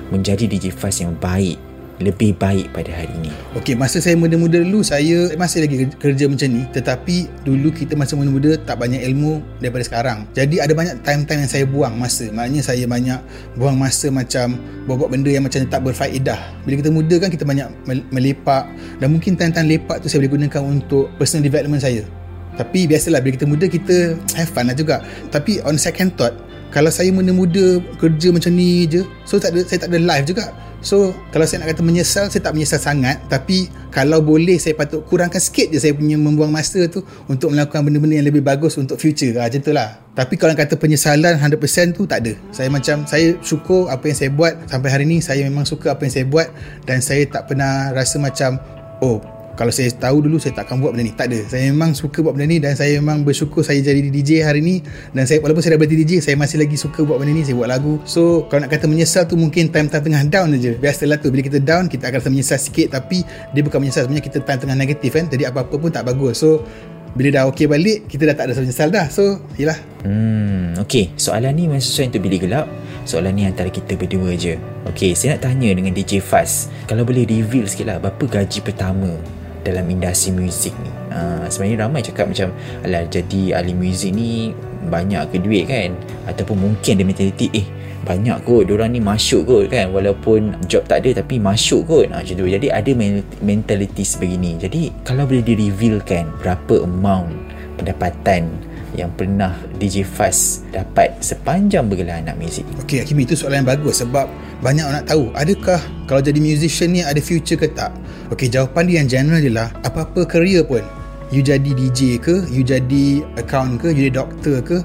menjadi 0.09 0.49
Faz 0.73 0.97
yang 0.97 1.13
baik 1.21 1.61
lebih 1.95 2.35
baik 2.35 2.75
pada 2.75 2.91
hari 2.91 3.07
ini. 3.23 3.31
Okey, 3.55 3.71
masa 3.71 4.03
saya 4.03 4.19
muda-muda 4.19 4.59
dulu 4.59 4.83
saya 4.83 5.31
masih 5.39 5.63
lagi 5.63 5.87
kerja 5.95 6.27
macam 6.27 6.51
ni. 6.51 6.67
Tetapi 6.75 7.47
dulu 7.47 7.71
kita 7.71 7.95
masa 7.95 8.19
muda-muda 8.19 8.59
tak 8.67 8.83
banyak 8.83 8.99
ilmu 8.99 9.39
daripada 9.63 9.79
sekarang. 9.87 10.27
Jadi 10.35 10.59
ada 10.59 10.75
banyak 10.75 10.99
time-time 11.07 11.47
yang 11.47 11.51
saya 11.53 11.63
buang 11.63 11.95
masa. 11.95 12.27
Maknanya 12.35 12.67
saya 12.67 12.83
banyak 12.83 13.19
buang 13.55 13.79
masa 13.79 14.11
macam 14.11 14.59
buat-buat 14.91 15.07
benda 15.07 15.31
yang 15.31 15.47
macam 15.47 15.63
tak 15.71 15.87
berfaedah. 15.87 16.67
Bila 16.67 16.75
kita 16.83 16.91
muda 16.91 17.15
kan 17.15 17.29
kita 17.31 17.47
banyak 17.47 17.67
melepak. 18.11 18.67
Dan 18.99 19.15
mungkin 19.15 19.39
time-time 19.39 19.79
lepak 19.79 20.03
tu 20.03 20.11
saya 20.11 20.19
boleh 20.19 20.35
gunakan 20.35 20.61
untuk 20.67 21.15
personal 21.15 21.47
development 21.47 21.79
saya. 21.79 22.03
Tapi 22.59 22.91
biasalah 22.91 23.23
bila 23.23 23.39
kita 23.39 23.47
muda 23.47 23.65
kita 23.71 24.19
have 24.35 24.51
fun 24.51 24.67
lah 24.67 24.75
juga. 24.75 24.99
Tapi 25.31 25.63
on 25.63 25.79
second 25.79 26.11
thought 26.19 26.35
kalau 26.75 26.91
saya 26.91 27.07
muda-muda 27.15 27.79
kerja 27.95 28.35
macam 28.35 28.51
ni 28.51 28.83
je 28.83 29.07
so 29.23 29.39
tak 29.39 29.55
ada, 29.55 29.63
saya 29.63 29.87
tak 29.87 29.95
ada 29.95 29.99
live 30.03 30.27
juga. 30.27 30.51
So 30.85 31.17
kalau 31.33 31.49
saya 31.49 31.65
nak 31.65 31.73
kata 31.73 31.81
menyesal 31.81 32.29
Saya 32.29 32.45
tak 32.45 32.53
menyesal 32.53 32.77
sangat. 32.77 33.17
Tapi 33.25 33.73
Kalau 33.89 34.21
boleh 34.21 34.61
saya 34.61 34.77
patut 34.77 35.01
kurangkan 35.09 35.41
sikit 35.41 35.73
je 35.73 35.81
Saya 35.81 35.97
punya 35.97 36.13
membuang 36.13 36.53
masa 36.53 36.85
tu 36.85 37.01
Untuk 37.25 37.57
melakukan 37.57 37.81
benda-benda 37.81 38.21
yang 38.21 38.29
lebih 38.29 38.45
bagus 38.45 38.77
Untuk 38.77 39.01
future. 39.01 39.33
Ha, 39.41 39.49
Macam 39.49 39.65
tu 39.65 39.73
lah. 39.73 39.97
Tapi 40.13 40.37
kalau 40.37 40.53
kata 40.53 40.77
penyesalan 40.77 41.41
100% 41.41 41.97
tu 41.97 42.05
tak 42.05 42.21
ada. 42.21 42.37
Saya 42.53 42.69
macam 42.69 43.01
Saya 43.09 43.33
syukur 43.41 43.89
apa 43.89 44.05
yang 44.05 44.17
saya 44.21 44.29
buat 44.29 44.53
Sampai 44.69 44.93
hari 44.93 45.09
ni. 45.09 45.25
Saya 45.25 45.41
memang 45.41 45.65
suka 45.65 45.97
apa 45.97 46.05
yang 46.05 46.13
saya 46.13 46.25
buat 46.29 46.47
Dan 46.85 47.01
saya 47.01 47.25
tak 47.25 47.49
pernah 47.49 47.89
rasa 47.89 48.21
macam 48.21 48.61
Oh 49.01 49.34
kalau 49.55 49.71
saya 49.71 49.87
tahu 49.95 50.27
dulu 50.27 50.35
saya 50.35 50.51
tak 50.51 50.67
akan 50.67 50.83
buat 50.83 50.91
benda 50.91 51.07
ni. 51.07 51.15
Tak 51.15 51.31
ada 51.31 51.39
saya 51.47 51.71
memang 51.71 51.95
suka 51.95 52.19
buat 52.19 52.35
benda 52.35 52.51
ni 52.51 52.59
dan 52.59 52.75
saya 52.75 52.99
memang 52.99 53.23
bersyukur 53.23 53.63
saya 53.63 53.79
jadi 53.79 54.11
DJ 54.11 54.43
hari 54.43 54.59
ni. 54.59 54.83
Dan 55.15 55.23
saya 55.23 55.39
walaupun 55.39 55.63
saya 55.63 55.79
dah 55.79 55.79
berhenti 55.79 56.03
DJ 56.03 56.11
saya 56.19 56.35
masih 56.35 56.59
lagi 56.59 56.75
suka 56.75 57.07
buat 57.07 57.17
benda 57.17 57.31
ni. 57.31 57.47
Saya 57.47 57.55
buat 57.55 57.71
lagu. 57.71 58.03
So 58.03 58.45
kalau 58.51 58.67
nak 58.67 58.75
kata 58.75 58.85
menyesal 58.91 59.23
tu 59.25 59.39
mungkin 59.39 59.71
time-time 59.71 60.03
tengah 60.11 60.23
down 60.27 60.51
je 60.59 60.75
biasalah 60.75 61.17
tu. 61.23 61.31
Bila 61.31 61.41
kita 61.41 61.63
down 61.63 61.87
kita 61.87 62.11
akan 62.11 62.19
rasa 62.19 62.29
menyesal 62.29 62.59
sikit. 62.59 62.91
Tapi 62.91 63.23
dia 63.55 63.61
bukan 63.63 63.79
menyesal. 63.79 64.03
Sebenarnya 64.05 64.25
kita 64.27 64.37
time 64.43 64.59
tengah 64.59 64.77
negatif 64.77 65.15
kan. 65.15 65.25
Jadi 65.31 65.47
apa-apa 65.47 65.75
pun 65.79 65.89
tak 65.89 66.03
bagus. 66.03 66.43
So 66.43 66.59
bila 67.15 67.31
dah 67.31 67.43
okey 67.47 67.71
balik 67.71 68.11
kita 68.11 68.27
dah 68.27 68.35
tak 68.35 68.51
ada 68.51 68.51
rasa 68.51 68.61
menyesal 68.67 68.91
dah. 68.91 69.07
So 69.07 69.39
yelah. 69.55 69.79
Hmm, 70.03 70.75
okey. 70.83 71.15
Soalan 71.15 71.55
ni 71.55 71.71
memang 71.71 71.79
sesuai 71.79 72.11
untuk 72.11 72.27
bilik 72.27 72.43
gelap. 72.43 72.67
Soalan 73.07 73.39
ni 73.39 73.47
antara 73.47 73.71
kita 73.71 73.95
berdua 73.95 74.35
je. 74.35 74.59
Okey, 74.89 75.13
saya 75.13 75.37
nak 75.37 75.45
tanya 75.45 75.69
dengan 75.77 75.93
DJ 75.93 76.17
Fast. 76.17 76.73
Kalau 76.89 77.05
boleh 77.05 77.21
reveal 77.25 77.69
sikit 77.69 77.85
lah, 77.85 77.97
berapa 78.01 78.25
gaji 78.25 78.65
pertama 78.65 79.13
dalam 79.65 79.89
industri 79.89 80.29
muzik 80.29 80.77
ni? 80.77 80.91
Uh, 81.09 81.49
sebenarnya 81.49 81.89
ramai 81.89 82.05
cakap 82.05 82.29
macam, 82.29 82.53
alah 82.85 83.03
jadi 83.09 83.57
ahli 83.57 83.73
muzik 83.73 84.13
ni 84.13 84.53
banyak 84.85 85.33
ke 85.33 85.41
duit 85.41 85.65
kan? 85.65 85.97
Ataupun 86.29 86.61
mungkin 86.61 87.01
ada 87.01 87.03
mentaliti, 87.03 87.49
eh 87.57 87.65
banyak 88.05 88.45
kot 88.45 88.69
diorang 88.69 88.93
ni 88.93 89.01
masuk 89.01 89.49
kot 89.49 89.65
kan 89.73 89.89
walaupun 89.89 90.53
job 90.69 90.85
tak 90.85 91.01
ada 91.01 91.25
tapi 91.25 91.41
masuk 91.41 91.89
kot 91.89 92.05
ha, 92.13 92.21
macam 92.21 92.37
tu 92.37 92.45
jadi 92.45 92.69
ada 92.69 92.91
mentaliti 93.41 94.05
sebegini 94.05 94.61
jadi 94.61 94.93
kalau 95.01 95.25
boleh 95.25 95.41
di 95.41 95.57
revealkan 95.57 96.29
berapa 96.37 96.85
amount 96.85 97.33
pendapatan 97.81 98.45
yang 98.95 99.11
pernah 99.13 99.53
DJ 99.77 100.07
Fast 100.07 100.63
dapat 100.71 101.19
sepanjang 101.19 101.85
bergelar 101.91 102.23
anak 102.23 102.39
muzik? 102.39 102.63
Okey, 102.81 103.03
Hakim 103.03 103.19
itu 103.21 103.35
soalan 103.35 103.61
yang 103.63 103.69
bagus 103.75 103.99
sebab 103.99 104.25
banyak 104.63 104.87
orang 104.87 105.03
nak 105.03 105.07
tahu 105.11 105.29
adakah 105.35 105.79
kalau 106.07 106.23
jadi 106.23 106.39
musician 106.39 106.95
ni 106.95 107.03
ada 107.03 107.19
future 107.19 107.59
ke 107.59 107.69
tak? 107.75 107.91
Okey, 108.31 108.47
jawapan 108.47 108.83
dia 108.87 108.95
yang 109.03 109.09
general 109.11 109.39
je 109.43 109.51
lah 109.51 109.67
apa-apa 109.83 110.23
career 110.25 110.63
pun. 110.63 110.81
You 111.33 111.41
jadi 111.41 111.73
DJ 111.75 112.21
ke, 112.21 112.47
you 112.49 112.61
jadi 112.61 113.25
account 113.35 113.81
ke, 113.81 113.91
you 113.91 114.07
jadi 114.07 114.23
doktor 114.23 114.63
ke 114.63 114.77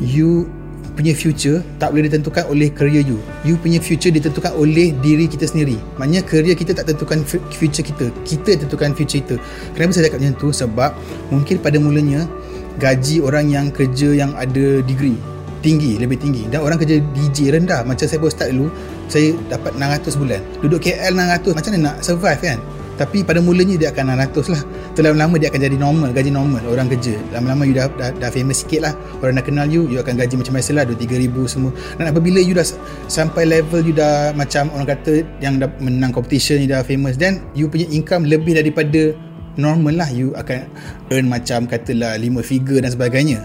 you 0.00 0.48
punya 0.96 1.12
future 1.12 1.60
tak 1.76 1.92
boleh 1.92 2.08
ditentukan 2.08 2.48
oleh 2.48 2.72
career 2.72 3.04
you. 3.04 3.20
You 3.44 3.60
punya 3.60 3.78
future 3.84 4.08
ditentukan 4.08 4.56
oleh 4.56 4.96
diri 5.04 5.28
kita 5.28 5.44
sendiri. 5.44 5.76
Maknanya 6.00 6.24
career 6.24 6.56
kita 6.56 6.72
tak 6.72 6.88
tentukan 6.88 7.20
future 7.28 7.84
kita. 7.84 8.08
Kita 8.24 8.56
tentukan 8.64 8.96
future 8.96 9.20
kita. 9.20 9.36
Kenapa 9.76 9.92
saya 9.92 10.08
cakap 10.08 10.24
macam 10.24 10.34
tu? 10.40 10.48
Sebab 10.56 10.90
mungkin 11.28 11.60
pada 11.60 11.76
mulanya 11.76 12.24
gaji 12.76 13.24
orang 13.24 13.48
yang 13.48 13.66
kerja 13.72 14.12
yang 14.12 14.32
ada 14.36 14.80
degree. 14.84 15.16
Tinggi 15.64 15.98
lebih 15.98 16.20
tinggi. 16.20 16.46
Dan 16.46 16.62
orang 16.62 16.78
kerja 16.78 17.02
DJ 17.16 17.50
rendah. 17.56 17.82
Macam 17.82 18.06
saya 18.06 18.18
baru 18.22 18.32
start 18.32 18.50
dulu 18.54 18.68
saya 19.10 19.34
dapat 19.50 19.74
600 19.74 20.20
bulan. 20.20 20.40
Duduk 20.62 20.78
KL 20.82 21.12
600 21.14 21.56
macam 21.56 21.70
mana 21.74 21.78
nak 21.82 21.96
survive 22.02 22.40
kan? 22.42 22.58
Tapi 22.96 23.20
pada 23.20 23.44
mulanya 23.44 23.76
dia 23.76 23.88
akan 23.92 24.16
600 24.16 24.56
lah. 24.56 24.62
Terlama-lama 24.96 25.36
dia 25.36 25.52
akan 25.52 25.60
jadi 25.60 25.76
normal 25.76 26.08
gaji 26.16 26.30
normal 26.32 26.62
orang 26.64 26.88
kerja. 26.88 27.12
Lama-lama 27.28 27.68
you 27.68 27.76
dah, 27.76 27.92
dah, 27.92 28.08
dah 28.16 28.30
famous 28.32 28.64
sikit 28.64 28.88
lah. 28.88 28.92
Orang 29.20 29.36
dah 29.36 29.44
kenal 29.44 29.68
you 29.68 29.84
you 29.92 30.00
akan 30.00 30.16
gaji 30.16 30.40
macam 30.40 30.56
biasa 30.56 30.70
lah. 30.72 30.84
2-3 30.88 31.24
ribu 31.28 31.44
semua. 31.44 31.76
Dan 32.00 32.08
apabila 32.08 32.40
you 32.40 32.56
dah 32.56 32.64
sampai 33.06 33.44
level 33.44 33.84
you 33.84 33.92
dah 33.92 34.32
macam 34.32 34.72
orang 34.72 34.96
kata 34.96 35.28
yang 35.44 35.60
dah 35.60 35.68
menang 35.76 36.08
competition 36.08 36.56
you 36.64 36.68
dah 36.72 36.80
famous 36.80 37.20
then 37.20 37.44
you 37.52 37.68
punya 37.68 37.84
income 37.92 38.24
lebih 38.24 38.56
daripada 38.56 39.12
normal 39.56 39.96
lah 39.96 40.08
you 40.12 40.32
akan 40.36 40.68
earn 41.12 41.26
macam 41.28 41.68
katalah 41.68 42.16
5 42.16 42.40
figure 42.44 42.80
dan 42.80 42.92
sebagainya. 42.92 43.40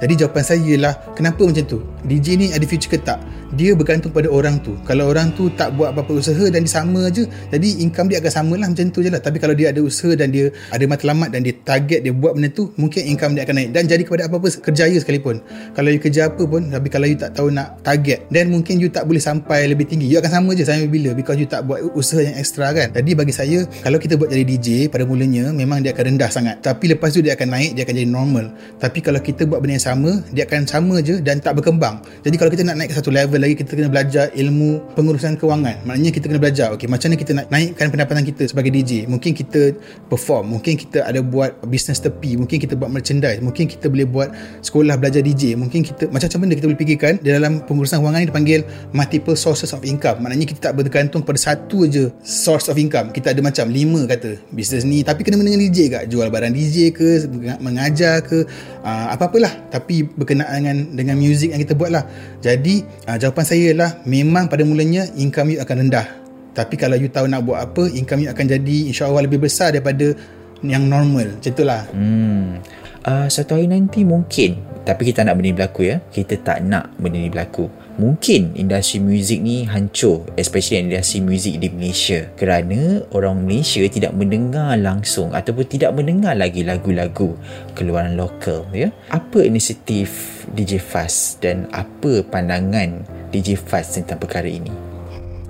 Jadi 0.00 0.20
jawapan 0.20 0.44
saya 0.44 0.60
ialah 0.60 0.94
kenapa 1.16 1.42
macam 1.44 1.64
tu 1.64 1.80
DJ 2.04 2.36
ni 2.36 2.46
ada 2.52 2.64
future 2.68 2.92
ke 2.92 3.00
tak 3.00 3.20
dia 3.54 3.72
bergantung 3.72 4.10
pada 4.10 4.26
orang 4.26 4.58
tu. 4.60 4.74
Kalau 4.82 5.08
orang 5.14 5.30
tu 5.32 5.46
tak 5.54 5.78
buat 5.78 5.94
apa-apa 5.94 6.18
usaha 6.18 6.44
dan 6.50 6.66
dia 6.66 6.72
sama 6.74 7.06
je 7.14 7.24
jadi 7.54 7.68
income 7.86 8.10
dia 8.10 8.18
akan 8.18 8.32
sama 8.32 8.54
lah 8.58 8.66
macam 8.66 8.90
tu 8.90 9.00
je 9.00 9.10
lah. 9.10 9.22
Tapi 9.22 9.38
kalau 9.38 9.54
dia 9.54 9.70
ada 9.70 9.80
usaha 9.80 10.10
dan 10.18 10.34
dia 10.34 10.50
ada 10.74 10.84
matlamat 10.90 11.30
dan 11.30 11.46
dia 11.46 11.54
target 11.62 12.02
dia 12.02 12.10
buat 12.10 12.34
benda 12.34 12.50
tu 12.50 12.74
mungkin 12.74 13.06
income 13.06 13.38
dia 13.38 13.46
akan 13.46 13.54
naik. 13.62 13.70
Dan 13.70 13.86
jadi 13.86 14.02
kepada 14.02 14.26
apa-apa 14.26 14.50
kerjaya 14.58 14.96
sekalipun. 14.98 15.38
Kalau 15.72 15.88
you 15.88 16.02
kerja 16.02 16.32
apa 16.32 16.42
pun 16.42 16.66
tapi 16.68 16.88
kalau 16.90 17.06
you 17.06 17.18
tak 17.18 17.32
tahu 17.38 17.54
nak 17.54 17.78
target 17.86 18.26
then 18.34 18.50
mungkin 18.50 18.82
you 18.82 18.90
tak 18.90 19.06
boleh 19.06 19.22
sampai 19.22 19.70
lebih 19.70 19.86
tinggi. 19.86 20.10
You 20.10 20.18
akan 20.18 20.42
sama 20.42 20.50
je 20.58 20.66
sampai 20.66 20.90
bila? 20.90 21.14
Because 21.14 21.38
you 21.38 21.46
tak 21.46 21.62
buat 21.64 21.80
usaha 21.94 22.20
yang 22.20 22.34
ekstra 22.34 22.74
kan? 22.74 22.90
Jadi 22.90 23.10
bagi 23.14 23.30
saya 23.30 23.62
kalau 23.86 24.02
kita 24.02 24.18
buat 24.18 24.34
jadi 24.34 24.44
DJ 24.44 24.68
pada 24.90 25.06
mulanya 25.06 25.54
memang 25.54 25.80
dia 25.80 25.94
akan 25.94 26.16
rendah 26.16 26.30
sangat. 26.30 26.58
Tapi 26.58 26.96
lepas 26.96 27.14
tu 27.14 27.22
dia 27.22 27.38
akan 27.38 27.54
naik 27.54 27.70
dia 27.78 27.82
akan 27.86 27.94
jadi 27.94 28.10
normal. 28.10 28.46
Tapi 28.82 28.98
kalau 28.98 29.22
kita 29.22 29.46
buat 29.46 29.62
benda 29.62 29.78
yang 29.78 29.86
sama 29.94 30.10
dia 30.34 30.42
akan 30.48 30.66
sama 30.66 30.98
je 30.98 31.22
dan 31.22 31.38
tak 31.38 31.54
berkembang 31.54 31.93
jadi 32.24 32.34
kalau 32.40 32.50
kita 32.50 32.62
nak 32.64 32.76
naik 32.80 32.88
ke 32.92 32.96
satu 32.96 33.10
level 33.12 33.38
lagi 33.38 33.54
kita 33.58 33.76
kena 33.76 33.90
belajar 33.90 34.30
ilmu 34.32 34.94
pengurusan 34.94 35.36
kewangan. 35.36 35.84
Maknanya 35.84 36.10
kita 36.14 36.30
kena 36.30 36.40
belajar 36.40 36.72
okay, 36.72 36.88
macam 36.88 37.12
mana 37.12 37.16
kita 37.20 37.32
nak 37.36 37.46
naikkan 37.52 37.86
pendapatan 37.92 38.24
kita 38.24 38.42
sebagai 38.48 38.70
DJ 38.72 39.04
mungkin 39.10 39.36
kita 39.36 39.76
perform 40.08 40.56
mungkin 40.58 40.74
kita 40.78 41.04
ada 41.04 41.20
buat 41.20 41.60
bisnes 41.68 42.00
tepi 42.00 42.38
mungkin 42.40 42.58
kita 42.58 42.74
buat 42.74 42.90
merchandise 42.90 43.40
mungkin 43.44 43.68
kita 43.68 43.86
boleh 43.90 44.06
buat 44.08 44.28
sekolah 44.64 44.96
belajar 44.96 45.20
DJ 45.20 45.58
mungkin 45.58 45.84
kita 45.84 46.08
macam-macam 46.08 46.38
benda 46.40 46.54
kita 46.56 46.66
boleh 46.70 46.80
fikirkan 46.80 47.12
di 47.20 47.28
dalam 47.30 47.62
pengurusan 47.66 48.00
kewangan 48.00 48.20
ni 48.22 48.28
dipanggil 48.30 48.60
multiple 48.94 49.36
sources 49.36 49.70
of 49.74 49.82
income. 49.84 50.22
Maknanya 50.22 50.46
kita 50.48 50.70
tak 50.70 50.74
bergantung 50.78 51.22
pada 51.22 51.36
satu 51.36 51.86
je 51.90 52.10
source 52.24 52.70
of 52.70 52.76
income. 52.80 53.12
Kita 53.12 53.34
ada 53.34 53.40
macam 53.44 53.68
lima 53.68 54.06
kata 54.08 54.40
bisnes 54.54 54.86
ni 54.86 55.02
tapi 55.04 55.26
kena 55.26 55.40
dengan 55.40 55.60
DJ 55.60 55.92
kak. 55.92 56.04
Jual 56.08 56.30
barang 56.32 56.52
DJ 56.54 56.94
ke 56.94 57.26
mengajar 57.60 58.24
ke 58.24 58.46
uh, 58.84 59.06
apa-apalah 59.16 59.72
tapi 59.72 60.04
berkenaan 60.04 60.60
dengan 60.60 60.76
dengan 60.92 61.16
music 61.16 61.56
yang 61.56 61.60
kita 61.64 61.74
buat 61.74 61.90
lah 61.90 62.04
jadi 62.38 62.84
uh, 63.08 63.16
jawapan 63.16 63.44
saya 63.48 63.62
ialah 63.72 63.90
memang 64.04 64.52
pada 64.52 64.62
mulanya 64.62 65.08
income 65.16 65.56
you 65.56 65.60
akan 65.64 65.88
rendah. 65.88 66.06
Tapi 66.54 66.78
kalau 66.78 66.94
you 66.94 67.10
tahu 67.10 67.26
nak 67.26 67.42
buat 67.42 67.58
apa 67.58 67.90
income 67.90 68.22
you 68.22 68.30
akan 68.30 68.46
jadi 68.46 68.76
insyaAllah 68.92 69.26
lebih 69.26 69.42
besar 69.42 69.74
daripada 69.74 70.14
yang 70.62 70.86
normal. 70.86 71.34
Macam 71.34 71.50
itulah 71.50 71.82
hmm. 71.90 72.62
uh, 73.02 73.26
satu 73.26 73.58
hari 73.58 73.66
nanti 73.66 74.06
mungkin 74.06 74.62
tapi 74.84 75.10
kita 75.10 75.26
nak 75.26 75.40
benda 75.40 75.50
ni 75.50 75.56
berlaku 75.56 75.80
ya. 75.88 75.98
Kita 75.98 76.38
tak 76.44 76.62
nak 76.62 76.94
benda 77.00 77.18
ni 77.18 77.32
berlaku 77.32 77.83
mungkin 77.94 78.58
industri 78.58 78.98
muzik 78.98 79.38
ni 79.38 79.62
hancur 79.66 80.26
especially 80.34 80.82
industri 80.82 81.22
muzik 81.22 81.62
di 81.62 81.70
Malaysia 81.70 82.26
kerana 82.34 83.06
orang 83.14 83.46
Malaysia 83.46 83.86
tidak 83.86 84.10
mendengar 84.18 84.74
langsung 84.78 85.30
ataupun 85.30 85.62
tidak 85.70 85.94
mendengar 85.94 86.34
lagi 86.34 86.66
lagu-lagu 86.66 87.38
keluaran 87.78 88.18
lokal 88.18 88.66
ya. 88.74 88.90
Apa 89.14 89.46
inisiatif 89.46 90.42
DJ 90.54 90.82
Fast 90.82 91.38
dan 91.38 91.70
apa 91.70 92.26
pandangan 92.26 93.06
DJ 93.30 93.54
Fast 93.54 94.02
tentang 94.02 94.18
perkara 94.18 94.50
ini? 94.50 94.70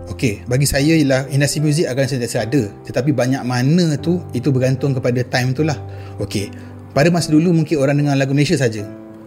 Okey, 0.05 0.45
bagi 0.45 0.69
saya 0.69 0.93
ialah 1.01 1.25
industri 1.33 1.65
muzik 1.65 1.89
akan 1.89 2.05
sentiasa 2.05 2.45
ada 2.45 2.69
tetapi 2.85 3.17
banyak 3.17 3.41
mana 3.41 3.97
tu 3.97 4.21
itu 4.37 4.53
bergantung 4.53 4.93
kepada 4.93 5.25
time 5.25 5.57
tu 5.57 5.65
lah. 5.65 5.81
Okey, 6.21 6.53
pada 6.93 7.09
masa 7.09 7.33
dulu 7.33 7.57
mungkin 7.57 7.81
orang 7.81 8.05
dengar 8.05 8.21
lagu 8.21 8.37
Malaysia 8.37 8.61
saja 8.61 8.85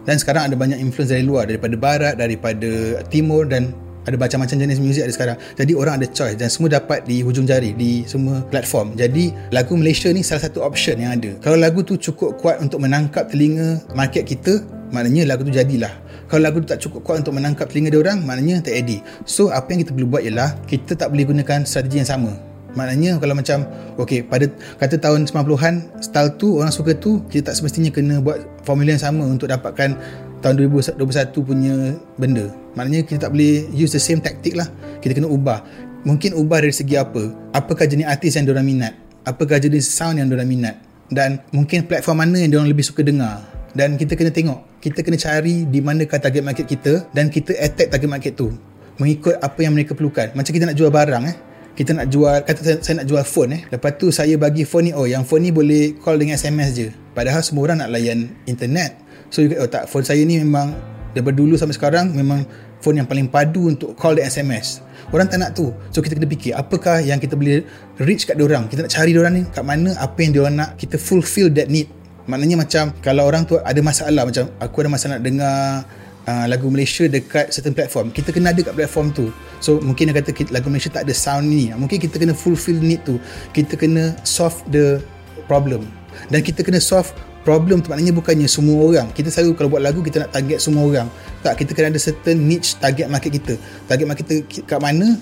dan 0.08 0.16
sekarang 0.16 0.48
ada 0.48 0.56
banyak 0.56 0.80
influence 0.80 1.12
dari 1.12 1.20
luar 1.20 1.44
daripada 1.44 1.76
barat 1.76 2.16
daripada 2.16 3.04
timur 3.12 3.44
dan 3.44 3.76
ada 4.08 4.16
macam-macam 4.16 4.56
jenis 4.56 4.80
muzik 4.80 5.04
ada 5.04 5.12
sekarang. 5.12 5.36
Jadi 5.60 5.76
orang 5.76 6.00
ada 6.00 6.08
choice 6.08 6.40
dan 6.40 6.48
semua 6.48 6.72
dapat 6.72 7.04
di 7.04 7.20
hujung 7.20 7.44
jari 7.44 7.76
di 7.76 8.08
semua 8.08 8.40
platform. 8.48 8.96
Jadi 8.96 9.36
lagu 9.52 9.76
Malaysia 9.76 10.08
ni 10.08 10.24
salah 10.24 10.48
satu 10.48 10.64
option 10.64 10.96
yang 10.96 11.20
ada. 11.20 11.36
Kalau 11.44 11.60
lagu 11.60 11.84
tu 11.84 12.00
cukup 12.00 12.40
kuat 12.40 12.56
untuk 12.64 12.80
menangkap 12.80 13.28
telinga 13.28 13.84
market 13.92 14.24
kita 14.24 14.64
maknanya 14.88 15.28
lagu 15.28 15.44
tu 15.44 15.52
jadilah. 15.52 15.92
Kalau 16.24 16.40
lagu 16.40 16.64
tu 16.64 16.72
tak 16.72 16.80
cukup 16.80 17.04
kuat 17.04 17.20
untuk 17.20 17.36
menangkap 17.36 17.68
telinga 17.68 17.92
dia 17.92 18.00
orang 18.00 18.24
maknanya 18.24 18.64
tak 18.64 18.80
edit. 18.80 19.04
So 19.28 19.52
apa 19.52 19.76
yang 19.76 19.84
kita 19.84 19.92
perlu 19.92 20.08
buat 20.08 20.24
ialah 20.24 20.56
kita 20.64 20.96
tak 20.96 21.12
boleh 21.12 21.28
gunakan 21.28 21.68
strategi 21.68 22.00
yang 22.00 22.08
sama 22.08 22.47
Maknanya 22.78 23.18
kalau 23.18 23.34
macam 23.34 23.66
Okay 23.98 24.22
pada 24.22 24.46
Kata 24.78 24.94
tahun 24.94 25.26
90-an 25.26 25.98
Style 25.98 26.38
tu 26.38 26.62
Orang 26.62 26.70
suka 26.70 26.94
tu 26.94 27.26
Kita 27.26 27.50
tak 27.50 27.58
semestinya 27.58 27.90
kena 27.90 28.22
buat 28.22 28.38
Formula 28.62 28.94
yang 28.94 29.02
sama 29.02 29.26
Untuk 29.26 29.50
dapatkan 29.50 29.98
Tahun 30.38 30.54
2021 30.54 31.02
punya 31.34 31.74
Benda. 32.14 32.54
Maknanya 32.78 33.02
kita 33.02 33.26
tak 33.26 33.34
boleh 33.34 33.66
Use 33.74 33.90
the 33.90 33.98
same 33.98 34.22
tactic 34.22 34.54
lah. 34.54 34.70
Kita 35.02 35.18
kena 35.18 35.26
ubah. 35.26 35.66
Mungkin 36.06 36.38
ubah 36.38 36.62
dari 36.62 36.70
segi 36.70 36.94
apa? 36.94 37.34
Apakah 37.50 37.90
jenis 37.90 38.06
artis 38.06 38.38
yang 38.38 38.46
diorang 38.46 38.62
minat? 38.62 38.94
Apakah 39.26 39.58
jenis 39.58 39.90
sound 39.90 40.22
yang 40.22 40.30
diorang 40.30 40.46
minat? 40.46 40.78
Dan 41.10 41.42
mungkin 41.50 41.90
platform 41.90 42.22
mana 42.22 42.38
Yang 42.38 42.50
diorang 42.54 42.70
lebih 42.70 42.86
suka 42.86 43.02
dengar? 43.02 43.42
Dan 43.74 43.98
kita 43.98 44.14
kena 44.14 44.30
tengok. 44.30 44.78
Kita 44.78 45.02
kena 45.02 45.18
cari 45.18 45.66
Di 45.66 45.82
manakah 45.82 46.22
target 46.22 46.46
market 46.46 46.70
kita 46.70 47.10
Dan 47.10 47.34
kita 47.34 47.58
attack 47.58 47.90
target 47.90 48.06
market 48.06 48.32
tu. 48.38 48.54
Mengikut 49.02 49.42
apa 49.42 49.58
yang 49.58 49.74
mereka 49.74 49.98
perlukan. 49.98 50.30
Macam 50.38 50.54
kita 50.54 50.70
nak 50.70 50.78
jual 50.78 50.90
barang 50.94 51.24
eh 51.26 51.47
kita 51.78 51.94
nak 51.94 52.10
jual 52.10 52.42
kata 52.42 52.58
saya, 52.58 52.76
saya 52.82 52.94
nak 52.98 53.06
jual 53.06 53.22
phone 53.22 53.54
eh. 53.54 53.62
Lepas 53.70 53.94
tu 54.02 54.10
saya 54.10 54.34
bagi 54.34 54.66
phone 54.66 54.90
ni 54.90 54.92
oh 54.98 55.06
yang 55.06 55.22
phone 55.22 55.46
ni 55.46 55.54
boleh 55.54 55.94
call 56.02 56.18
dengan 56.18 56.34
SMS 56.34 56.74
je. 56.74 56.90
Padahal 57.14 57.38
semua 57.46 57.70
orang 57.70 57.86
nak 57.86 57.94
layan 57.94 58.34
internet. 58.50 58.98
So 59.30 59.46
you, 59.46 59.54
oh 59.62 59.70
tak 59.70 59.86
phone 59.86 60.02
saya 60.02 60.18
ni 60.26 60.42
memang 60.42 60.74
daripada 61.14 61.38
dulu 61.38 61.54
sampai 61.54 61.78
sekarang 61.78 62.10
memang 62.10 62.42
phone 62.82 62.98
yang 62.98 63.06
paling 63.06 63.30
padu 63.30 63.70
untuk 63.70 63.94
call 63.94 64.18
dan 64.18 64.26
SMS 64.26 64.82
orang 65.14 65.30
tak 65.30 65.38
nak 65.38 65.50
tu. 65.54 65.70
So 65.94 66.02
kita 66.02 66.18
kena 66.18 66.26
fikir 66.26 66.52
apakah 66.58 66.98
yang 67.00 67.22
kita 67.22 67.38
boleh 67.38 67.62
reach 68.02 68.26
kat 68.26 68.36
orang 68.42 68.66
kita 68.66 68.84
nak 68.84 68.92
cari 68.92 69.12
orang 69.14 69.34
ni 69.38 69.42
kat 69.46 69.62
mana? 69.62 69.94
Apa 70.02 70.18
yang 70.26 70.32
diorang 70.34 70.56
nak 70.58 70.74
kita 70.76 70.98
fulfill 70.98 71.48
that 71.54 71.70
need? 71.70 71.88
Maknanya 72.28 72.60
macam 72.60 72.92
kalau 73.00 73.24
orang 73.24 73.48
tu 73.48 73.56
ada 73.56 73.80
masalah 73.80 74.26
macam 74.28 74.52
aku 74.60 74.76
ada 74.84 74.90
masalah 74.92 75.12
nak 75.16 75.22
dengar 75.24 75.56
uh, 76.28 76.44
lagu 76.44 76.68
Malaysia 76.68 77.08
dekat 77.08 77.48
certain 77.48 77.72
platform. 77.72 78.12
Kita 78.12 78.28
kena 78.28 78.52
ada 78.52 78.60
kat 78.60 78.76
platform 78.76 79.16
tu. 79.16 79.32
So 79.64 79.80
mungkin 79.80 80.12
dia 80.12 80.20
kata 80.20 80.36
lagu 80.52 80.68
Malaysia 80.68 80.92
tak 80.92 81.08
ada 81.08 81.14
sound 81.16 81.48
ni. 81.48 81.72
Mungkin 81.72 81.96
kita 81.96 82.20
kena 82.20 82.36
fulfill 82.36 82.76
need 82.78 83.00
tu. 83.08 83.16
Kita 83.56 83.80
kena 83.80 84.12
solve 84.28 84.60
the 84.68 85.00
problem. 85.48 85.88
Dan 86.28 86.44
kita 86.44 86.60
kena 86.60 86.78
solve 86.78 87.08
problem 87.46 87.80
tu 87.80 87.88
maknanya 87.88 88.12
bukannya 88.12 88.44
semua 88.44 88.76
orang. 88.84 89.08
Kita 89.16 89.32
selalu 89.32 89.56
kalau 89.56 89.68
buat 89.72 89.80
lagu 89.80 90.04
kita 90.04 90.28
nak 90.28 90.36
target 90.36 90.60
semua 90.60 90.84
orang. 90.84 91.08
Tak 91.40 91.56
kita 91.56 91.72
kena 91.72 91.88
ada 91.88 92.00
certain 92.00 92.36
niche 92.36 92.76
target 92.76 93.08
market 93.08 93.32
kita. 93.32 93.56
Target 93.88 94.06
market 94.06 94.24
kita 94.28 94.36
kat 94.68 94.80
mana 94.84 95.16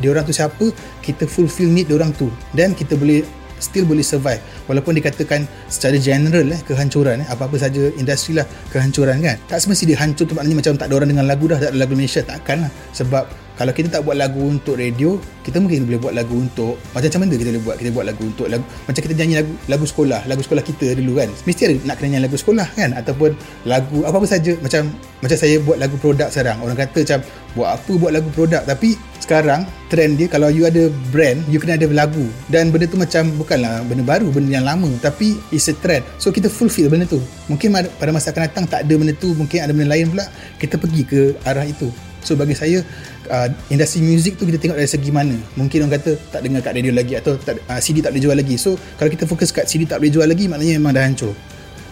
dia 0.00 0.08
orang 0.08 0.24
tu 0.24 0.32
siapa 0.32 0.72
kita 1.04 1.28
fulfill 1.28 1.72
need 1.72 1.88
dia 1.88 1.96
orang 1.96 2.12
tu. 2.12 2.28
Dan 2.52 2.76
kita 2.76 3.00
boleh 3.00 3.24
still 3.60 3.86
boleh 3.86 4.02
survive. 4.02 4.40
Walaupun 4.66 4.96
dikatakan 4.98 5.44
secara 5.68 6.00
general 6.00 6.48
eh 6.50 6.60
kehancuran 6.64 7.22
eh 7.22 7.28
apa-apa 7.28 7.60
saja 7.60 7.92
industri 7.94 8.40
lah 8.40 8.48
kehancuran 8.72 9.20
kan. 9.20 9.36
Tak 9.46 9.62
semestinya 9.62 9.94
dia 9.94 9.98
hancur 10.00 10.24
tu 10.26 10.34
maknanya 10.34 10.56
macam 10.64 10.72
tak 10.80 10.86
ada 10.90 10.94
orang 10.96 11.10
dengan 11.12 11.26
lagu 11.28 11.44
dah 11.46 11.58
tak 11.60 11.70
ada 11.70 11.78
lagu 11.78 11.94
Malaysia 11.94 12.24
takkan 12.24 12.66
lah 12.66 12.70
sebab 12.96 13.24
kalau 13.60 13.76
kita 13.76 13.92
tak 13.92 14.08
buat 14.08 14.16
lagu 14.16 14.40
untuk 14.40 14.80
radio 14.80 15.20
kita 15.44 15.60
mungkin 15.60 15.84
boleh 15.84 16.00
buat 16.00 16.16
lagu 16.16 16.32
untuk 16.32 16.80
macam-macam 16.96 17.36
kita 17.36 17.50
boleh 17.52 17.64
buat 17.68 17.76
kita 17.76 17.90
buat 17.92 18.06
lagu 18.08 18.22
untuk 18.24 18.48
lagu 18.48 18.64
macam 18.88 19.00
kita 19.04 19.12
nyanyi 19.20 19.34
lagu 19.44 19.52
lagu 19.68 19.84
sekolah 19.84 20.20
lagu 20.24 20.40
sekolah 20.40 20.64
kita 20.64 20.96
dulu 20.96 21.20
kan. 21.20 21.28
Mesti 21.44 21.62
ada 21.68 21.74
nak 21.84 21.94
kena 22.00 22.08
nyanyi 22.16 22.24
lagu 22.24 22.36
sekolah 22.40 22.68
kan 22.72 22.90
ataupun 22.96 23.36
lagu 23.68 23.98
apa-apa 24.08 24.24
saja. 24.24 24.56
Macam 24.64 24.88
macam 25.20 25.36
saya 25.36 25.60
buat 25.60 25.76
lagu 25.76 26.00
produk 26.00 26.32
sekarang. 26.32 26.56
Orang 26.64 26.72
kata 26.80 27.04
macam 27.04 27.20
buat 27.52 27.68
apa 27.76 27.92
buat 28.00 28.12
lagu 28.16 28.28
produk? 28.32 28.64
Tapi 28.64 28.96
sekarang 29.20 29.68
trend 29.92 30.16
dia 30.16 30.26
kalau 30.32 30.48
you 30.48 30.64
ada 30.64 30.88
brand 31.12 31.44
you 31.52 31.60
kena 31.60 31.76
ada 31.76 31.84
lagu. 31.92 32.24
Dan 32.48 32.72
benda 32.72 32.88
tu 32.88 32.96
macam 32.96 33.28
bukanlah 33.36 33.84
benda 33.84 34.00
baru 34.08 34.32
benda 34.32 34.56
yang 34.56 34.64
lama. 34.64 34.88
Tapi 35.04 35.36
it's 35.52 35.68
a 35.68 35.76
trend. 35.76 36.00
So 36.16 36.32
kita 36.32 36.48
fulfill 36.48 36.88
benda 36.88 37.04
tu. 37.04 37.20
Mungkin 37.52 37.76
pada 37.76 38.08
masa 38.08 38.32
akan 38.32 38.48
datang 38.48 38.64
tak 38.64 38.88
ada 38.88 38.94
benda 38.96 39.12
tu 39.12 39.36
mungkin 39.36 39.60
ada 39.60 39.76
benda 39.76 39.92
lain 39.92 40.16
pula 40.16 40.24
kita 40.56 40.80
pergi 40.80 41.02
ke 41.04 41.20
arah 41.44 41.68
itu 41.68 41.92
so 42.22 42.36
bagi 42.36 42.54
saya 42.56 42.84
uh, 43.30 43.48
industri 43.70 44.02
muzik 44.02 44.36
tu 44.36 44.44
kita 44.44 44.58
tengok 44.58 44.76
dari 44.76 44.90
segi 44.90 45.10
mana. 45.14 45.36
Mungkin 45.56 45.86
orang 45.86 46.00
kata 46.00 46.10
tak 46.30 46.40
dengar 46.44 46.60
kat 46.60 46.72
radio 46.76 46.92
lagi 46.92 47.14
atau 47.16 47.38
tak, 47.38 47.62
uh, 47.64 47.80
CD 47.80 48.02
tak 48.02 48.12
boleh 48.12 48.24
jual 48.24 48.36
lagi. 48.36 48.54
So 48.58 48.76
kalau 48.98 49.10
kita 49.12 49.24
fokus 49.24 49.54
kat 49.54 49.70
CD 49.70 49.86
tak 49.86 50.02
boleh 50.02 50.12
jual 50.12 50.26
lagi 50.26 50.44
maknanya 50.50 50.76
memang 50.76 50.92
dah 50.92 51.04
hancur. 51.06 51.32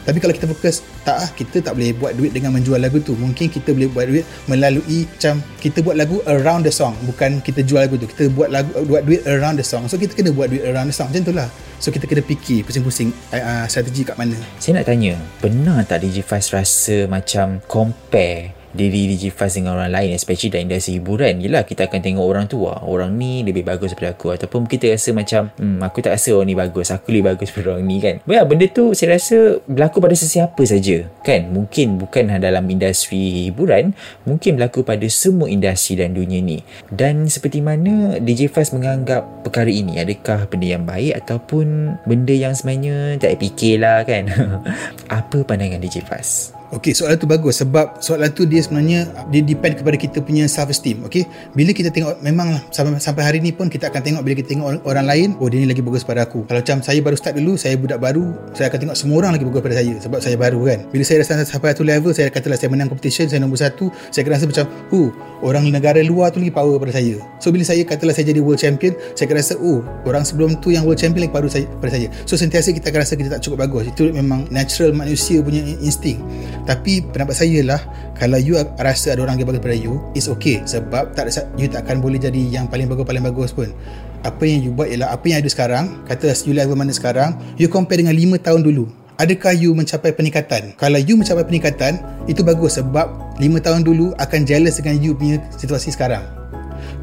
Tapi 0.09 0.25
kalau 0.25 0.33
kita 0.33 0.49
fokus 0.49 0.81
tak 1.05 1.21
ah 1.21 1.29
kita 1.37 1.61
tak 1.61 1.77
boleh 1.77 1.93
buat 1.93 2.17
duit 2.17 2.33
dengan 2.33 2.57
menjual 2.57 2.81
lagu 2.81 2.97
tu. 3.05 3.13
Mungkin 3.13 3.53
kita 3.53 3.77
boleh 3.77 3.93
buat 3.93 4.09
duit 4.09 4.25
melalui 4.49 5.05
macam 5.05 5.45
kita 5.61 5.85
buat 5.85 6.01
lagu 6.01 6.25
around 6.25 6.65
the 6.65 6.73
song 6.73 6.97
bukan 7.05 7.45
kita 7.45 7.61
jual 7.61 7.85
lagu 7.85 8.01
tu. 8.01 8.09
Kita 8.09 8.33
buat 8.33 8.49
lagu 8.49 8.73
buat 8.89 9.05
duit 9.05 9.29
around 9.29 9.61
the 9.61 9.67
song. 9.69 9.85
So 9.85 10.01
kita 10.01 10.17
kena 10.17 10.33
buat 10.33 10.49
duit 10.49 10.65
around 10.65 10.89
the 10.89 10.97
song. 10.97 11.13
Macam 11.13 11.29
tu 11.29 11.37
lah. 11.37 11.53
So 11.77 11.93
kita 11.93 12.09
kena 12.09 12.25
fikir 12.25 12.65
pusing-pusing 12.65 13.13
uh, 13.37 13.69
strategi 13.69 14.09
kat 14.09 14.17
mana. 14.17 14.35
Saya 14.57 14.81
nak 14.81 14.89
tanya 14.89 15.13
pernah 15.45 15.77
tak 15.85 16.09
DJ 16.09 16.25
Fast 16.25 16.57
rasa 16.57 17.05
macam 17.05 17.61
compare 17.69 18.58
diri 18.73 19.09
Digifast 19.09 19.57
dengan 19.57 19.81
orang 19.81 19.93
lain 19.93 20.11
especially 20.13 20.53
dalam 20.53 20.69
industri 20.69 21.01
hiburan. 21.01 21.41
Yelah 21.41 21.65
kita 21.65 21.89
akan 21.89 22.01
tengok 22.05 22.25
orang 22.25 22.45
tu 22.51 22.65
wah, 22.67 22.85
orang 22.85 23.17
ni 23.17 23.41
lebih 23.47 23.65
bagus 23.65 23.95
daripada 23.95 24.17
aku. 24.17 24.35
Ataupun 24.35 24.69
kita 24.69 24.93
rasa 24.93 25.11
macam 25.17 25.49
hmm, 25.57 25.81
aku 25.81 25.99
tak 26.05 26.19
rasa 26.19 26.37
orang 26.37 26.49
ni 26.53 26.57
bagus. 26.59 26.93
Aku 26.93 27.09
lebih 27.15 27.33
bagus 27.33 27.49
daripada 27.53 27.79
orang 27.79 27.85
ni 27.89 27.97
kan? 28.03 28.15
Well, 28.29 28.45
benda 28.45 28.67
tu 28.69 28.93
saya 28.93 29.17
rasa 29.17 29.63
berlaku 29.65 30.03
pada 30.05 30.15
sesiapa 30.19 30.63
saja 30.67 31.09
kan? 31.25 31.49
Mungkin 31.49 32.03
bukan 32.03 32.37
dalam 32.37 32.65
industri 32.69 33.49
hiburan. 33.49 33.97
Mungkin 34.29 34.61
berlaku 34.61 34.85
pada 34.85 35.07
semua 35.09 35.49
industri 35.49 35.97
dan 35.97 36.13
dunia 36.13 36.43
ni. 36.43 36.61
Dan 36.93 37.31
seperti 37.31 37.65
mana 37.65 38.21
DJ 38.21 38.53
Fast 38.53 38.77
menganggap 38.77 39.25
perkara 39.47 39.71
ini? 39.71 39.97
Adakah 40.03 40.51
benda 40.51 40.67
yang 40.67 40.85
baik 40.85 41.25
ataupun 41.25 41.97
benda 42.05 42.35
yang 42.35 42.53
sebenarnya 42.53 43.17
tak 43.17 43.41
fikirlah 43.41 44.05
kan? 44.05 44.29
Apa 45.19 45.47
pandangan 45.47 45.81
DJ 45.81 46.05
Fast 46.05 46.58
Okey, 46.69 46.93
soalan 46.93 47.17
tu 47.17 47.25
bagus 47.25 47.65
sebab 47.65 47.97
soalan 48.05 48.29
tu 48.29 48.45
dia 48.45 48.61
sebenarnya 48.61 49.09
dia 49.33 49.41
depend 49.41 49.81
kepada 49.81 49.97
kita 49.97 50.21
punya 50.21 50.45
self 50.45 50.69
esteem. 50.69 51.01
Okey, 51.09 51.25
bila 51.57 51.73
kita 51.73 51.89
tengok 51.89 52.21
memang 52.21 52.61
sampai 52.69 53.01
sampai 53.01 53.25
hari 53.25 53.39
ni 53.41 53.57
pun 53.57 53.73
kita 53.73 53.89
akan 53.89 54.05
tengok 54.05 54.21
bila 54.21 54.37
kita 54.37 54.53
tengok 54.53 54.85
orang, 54.85 55.09
lain, 55.09 55.33
oh 55.41 55.49
dia 55.49 55.65
ni 55.65 55.69
lagi 55.73 55.81
bagus 55.81 56.05
pada 56.05 56.29
aku. 56.29 56.45
Kalau 56.45 56.61
macam 56.61 56.85
saya 56.85 57.01
baru 57.01 57.17
start 57.17 57.41
dulu, 57.41 57.57
saya 57.57 57.73
budak 57.81 57.97
baru, 57.97 58.37
saya 58.53 58.69
akan 58.69 58.79
tengok 58.85 58.97
semua 59.01 59.17
orang 59.25 59.33
lagi 59.41 59.49
bagus 59.49 59.63
pada 59.65 59.77
saya 59.81 59.95
sebab 59.97 60.21
saya 60.21 60.37
baru 60.37 60.61
kan. 60.69 60.79
Bila 60.93 61.03
saya 61.09 61.25
rasa 61.25 61.41
sampai 61.49 61.73
satu 61.73 61.85
level, 61.89 62.13
saya 62.13 62.29
katalah 62.29 62.59
saya 62.61 62.69
menang 62.69 62.93
competition, 62.93 63.25
saya 63.33 63.41
nombor 63.41 63.57
satu, 63.57 63.89
saya 64.13 64.29
akan 64.29 64.33
rasa 64.37 64.45
macam, 64.45 64.65
oh 64.93 65.09
orang 65.41 65.65
negara 65.73 66.05
luar 66.05 66.37
tu 66.37 66.45
lagi 66.45 66.53
power 66.53 66.77
pada 66.77 66.93
saya. 66.93 67.17
So 67.41 67.49
bila 67.49 67.65
saya 67.65 67.81
katalah 67.81 68.13
saya 68.13 68.29
jadi 68.29 68.45
world 68.45 68.61
champion, 68.61 68.93
saya 69.17 69.25
akan 69.25 69.37
rasa, 69.41 69.55
oh 69.57 69.81
orang 70.05 70.21
sebelum 70.21 70.61
tu 70.61 70.69
yang 70.77 70.85
world 70.85 71.01
champion 71.01 71.25
lagi 71.25 71.33
power 71.33 71.49
saya, 71.49 71.65
pada 71.81 71.97
saya. 71.97 72.13
So 72.29 72.37
sentiasa 72.37 72.77
kita 72.77 72.93
akan 72.93 73.01
rasa 73.01 73.17
kita 73.17 73.33
tak 73.33 73.41
cukup 73.41 73.65
bagus. 73.65 73.89
Itu 73.89 74.13
memang 74.13 74.53
natural 74.53 74.93
manusia 74.93 75.41
punya 75.41 75.65
insting 75.81 76.21
tapi 76.69 77.01
pendapat 77.01 77.33
saya 77.33 77.65
lah 77.65 77.81
kalau 78.13 78.37
you 78.37 78.61
rasa 78.77 79.17
ada 79.17 79.25
orang 79.25 79.41
yang 79.41 79.49
bagus 79.49 79.65
daripada 79.65 79.81
you 79.81 79.97
it's 80.13 80.29
okay. 80.29 80.61
Sebab 80.69 81.17
tak 81.17 81.33
ada, 81.33 81.49
you 81.57 81.65
tak 81.65 81.89
akan 81.89 82.05
boleh 82.05 82.21
jadi 82.21 82.37
yang 82.37 82.69
paling 82.69 82.85
bagus 82.85 83.09
paling 83.09 83.25
bagus 83.25 83.57
pun. 83.57 83.73
Apa 84.21 84.45
yang 84.45 84.61
you 84.61 84.71
buat 84.77 84.93
ialah 84.93 85.17
apa 85.17 85.25
yang 85.33 85.41
ada 85.41 85.49
sekarang 85.49 86.05
kata 86.05 86.29
you 86.45 86.53
level 86.53 86.77
mana 86.77 86.93
sekarang 86.93 87.41
you 87.57 87.73
compare 87.73 87.97
dengan 87.97 88.13
5 88.13 88.45
tahun 88.45 88.61
dulu. 88.61 88.85
Adakah 89.17 89.57
you 89.57 89.73
mencapai 89.73 90.13
peningkatan? 90.13 90.77
Kalau 90.77 91.01
you 91.01 91.17
mencapai 91.17 91.43
peningkatan 91.43 91.99
itu 92.29 92.45
bagus 92.45 92.77
sebab 92.77 93.35
5 93.41 93.65
tahun 93.65 93.81
dulu 93.83 94.13
akan 94.21 94.41
jealous 94.45 94.77
dengan 94.77 95.01
you 95.01 95.17
punya 95.17 95.41
situasi 95.57 95.91
sekarang 95.91 96.38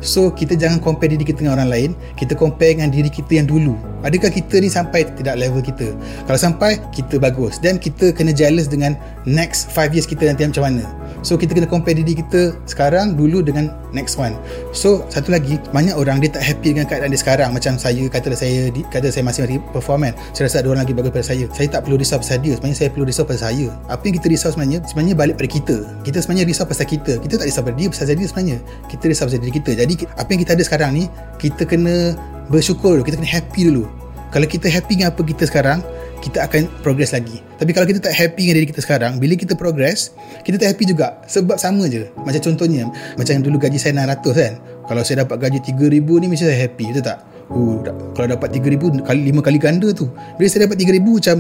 So 0.05 0.29
kita 0.29 0.53
jangan 0.53 0.77
compare 0.77 1.09
diri 1.09 1.25
kita 1.25 1.41
dengan 1.41 1.57
orang 1.57 1.69
lain. 1.73 1.89
Kita 2.13 2.37
compare 2.37 2.77
dengan 2.77 2.93
diri 2.93 3.09
kita 3.09 3.41
yang 3.41 3.49
dulu. 3.49 3.73
Adakah 4.05 4.29
kita 4.29 4.61
ni 4.61 4.69
sampai 4.69 5.09
tidak 5.17 5.41
level 5.41 5.65
kita? 5.65 5.97
Kalau 6.29 6.37
sampai 6.37 6.77
kita 6.93 7.17
bagus. 7.17 7.57
Dan 7.57 7.81
kita 7.81 8.13
kena 8.13 8.29
jealous 8.29 8.69
dengan 8.69 8.93
next 9.25 9.73
5 9.73 9.97
years 9.97 10.05
kita 10.05 10.29
nanti 10.29 10.45
macam 10.45 10.69
mana? 10.69 10.85
So 11.25 11.41
kita 11.41 11.57
kena 11.57 11.65
compare 11.65 11.97
diri 11.97 12.21
kita 12.21 12.53
sekarang 12.69 13.17
dulu 13.17 13.41
dengan 13.41 13.73
next 13.95 14.19
one. 14.19 14.36
So 14.75 15.08
satu 15.08 15.31
lagi 15.31 15.55
banyak 15.71 15.95
orang 15.95 16.19
dia 16.19 16.29
tak 16.36 16.43
happy 16.43 16.75
dengan 16.75 16.86
keadaan 16.91 17.15
dia 17.15 17.21
sekarang 17.21 17.49
macam 17.55 17.79
saya 17.79 18.03
katalah 18.12 18.36
saya 18.36 18.67
kata 18.91 19.08
saya 19.08 19.23
masih 19.23 19.41
lagi 19.47 19.58
perform 19.71 20.12
kan. 20.12 20.13
Saya 20.36 20.51
rasa 20.51 20.58
ada 20.60 20.67
orang 20.75 20.84
lagi 20.84 20.91
bagus 20.91 21.15
daripada 21.15 21.27
saya. 21.31 21.45
Saya 21.55 21.67
tak 21.71 21.81
perlu 21.88 21.95
risau 21.95 22.19
pasal 22.19 22.38
dia. 22.43 22.53
Sebenarnya 22.60 22.77
saya 22.77 22.89
perlu 22.91 23.05
risau 23.08 23.23
pasal 23.23 23.41
saya. 23.47 23.67
Apa 23.88 24.03
yang 24.03 24.15
kita 24.19 24.27
risau 24.27 24.49
sebenarnya 24.51 24.79
sebenarnya 24.84 25.15
balik 25.15 25.36
pada 25.39 25.49
kita. 25.49 25.77
Kita 26.03 26.17
sebenarnya 26.19 26.45
risau 26.51 26.65
pasal 26.67 26.88
kita. 26.91 27.13
Kita 27.23 27.34
tak 27.39 27.45
risau 27.47 27.63
pasal 27.63 27.77
dia 27.79 27.88
pasal 27.88 28.05
dia 28.12 28.27
sebenarnya. 28.27 28.58
Kita 28.91 29.03
risau 29.08 29.25
pasal 29.31 29.39
diri 29.39 29.53
kita. 29.55 29.71
Jadi 29.79 29.93
apa 30.03 30.29
yang 30.36 30.41
kita 30.43 30.51
ada 30.60 30.63
sekarang 30.67 30.91
ni 30.91 31.03
kita 31.39 31.63
kena 31.63 32.19
bersyukur 32.51 32.99
dulu. 32.99 33.03
Kita 33.08 33.15
kena 33.15 33.31
happy 33.31 33.62
dulu. 33.71 33.88
Kalau 34.36 34.47
kita 34.51 34.67
happy 34.67 34.99
dengan 34.99 35.15
apa 35.15 35.21
kita 35.23 35.47
sekarang, 35.47 35.79
kita 36.25 36.49
akan 36.49 36.65
progress 36.81 37.13
lagi. 37.13 37.38
Tapi 37.61 37.69
kalau 37.69 37.85
kita 37.85 38.01
tak 38.01 38.17
happy 38.17 38.49
dengan 38.49 38.55
diri 38.57 38.67
kita 38.73 38.81
sekarang, 38.81 39.21
bila 39.21 39.38
kita 39.38 39.53
progress, 39.53 40.09
kita 40.41 40.57
tak 40.57 40.73
happy 40.73 40.89
juga. 40.89 41.21
Sebab 41.29 41.61
sama 41.61 41.85
je. 41.85 42.09
Macam 42.25 42.41
contohnya, 42.41 42.89
macam 43.13 43.45
dulu 43.45 43.61
gaji 43.61 43.77
saya 43.77 43.93
600 43.93 44.33
kan. 44.33 44.53
Kalau 44.89 45.01
saya 45.05 45.21
dapat 45.21 45.38
gaji 45.45 45.61
3000 45.61 46.01
ni 46.01 46.25
mesti 46.25 46.49
saya 46.49 46.57
happy, 46.65 46.89
betul 46.89 47.05
tak? 47.05 47.19
Oh, 47.53 47.77
kalau 48.17 48.27
dapat 48.33 48.49
3000 48.57 49.05
kali 49.05 49.21
5 49.29 49.45
kali 49.45 49.57
ganda 49.61 49.93
tu. 49.93 50.09
Bila 50.41 50.49
saya 50.49 50.65
dapat 50.65 50.81
3000 50.81 50.97
macam 51.05 51.38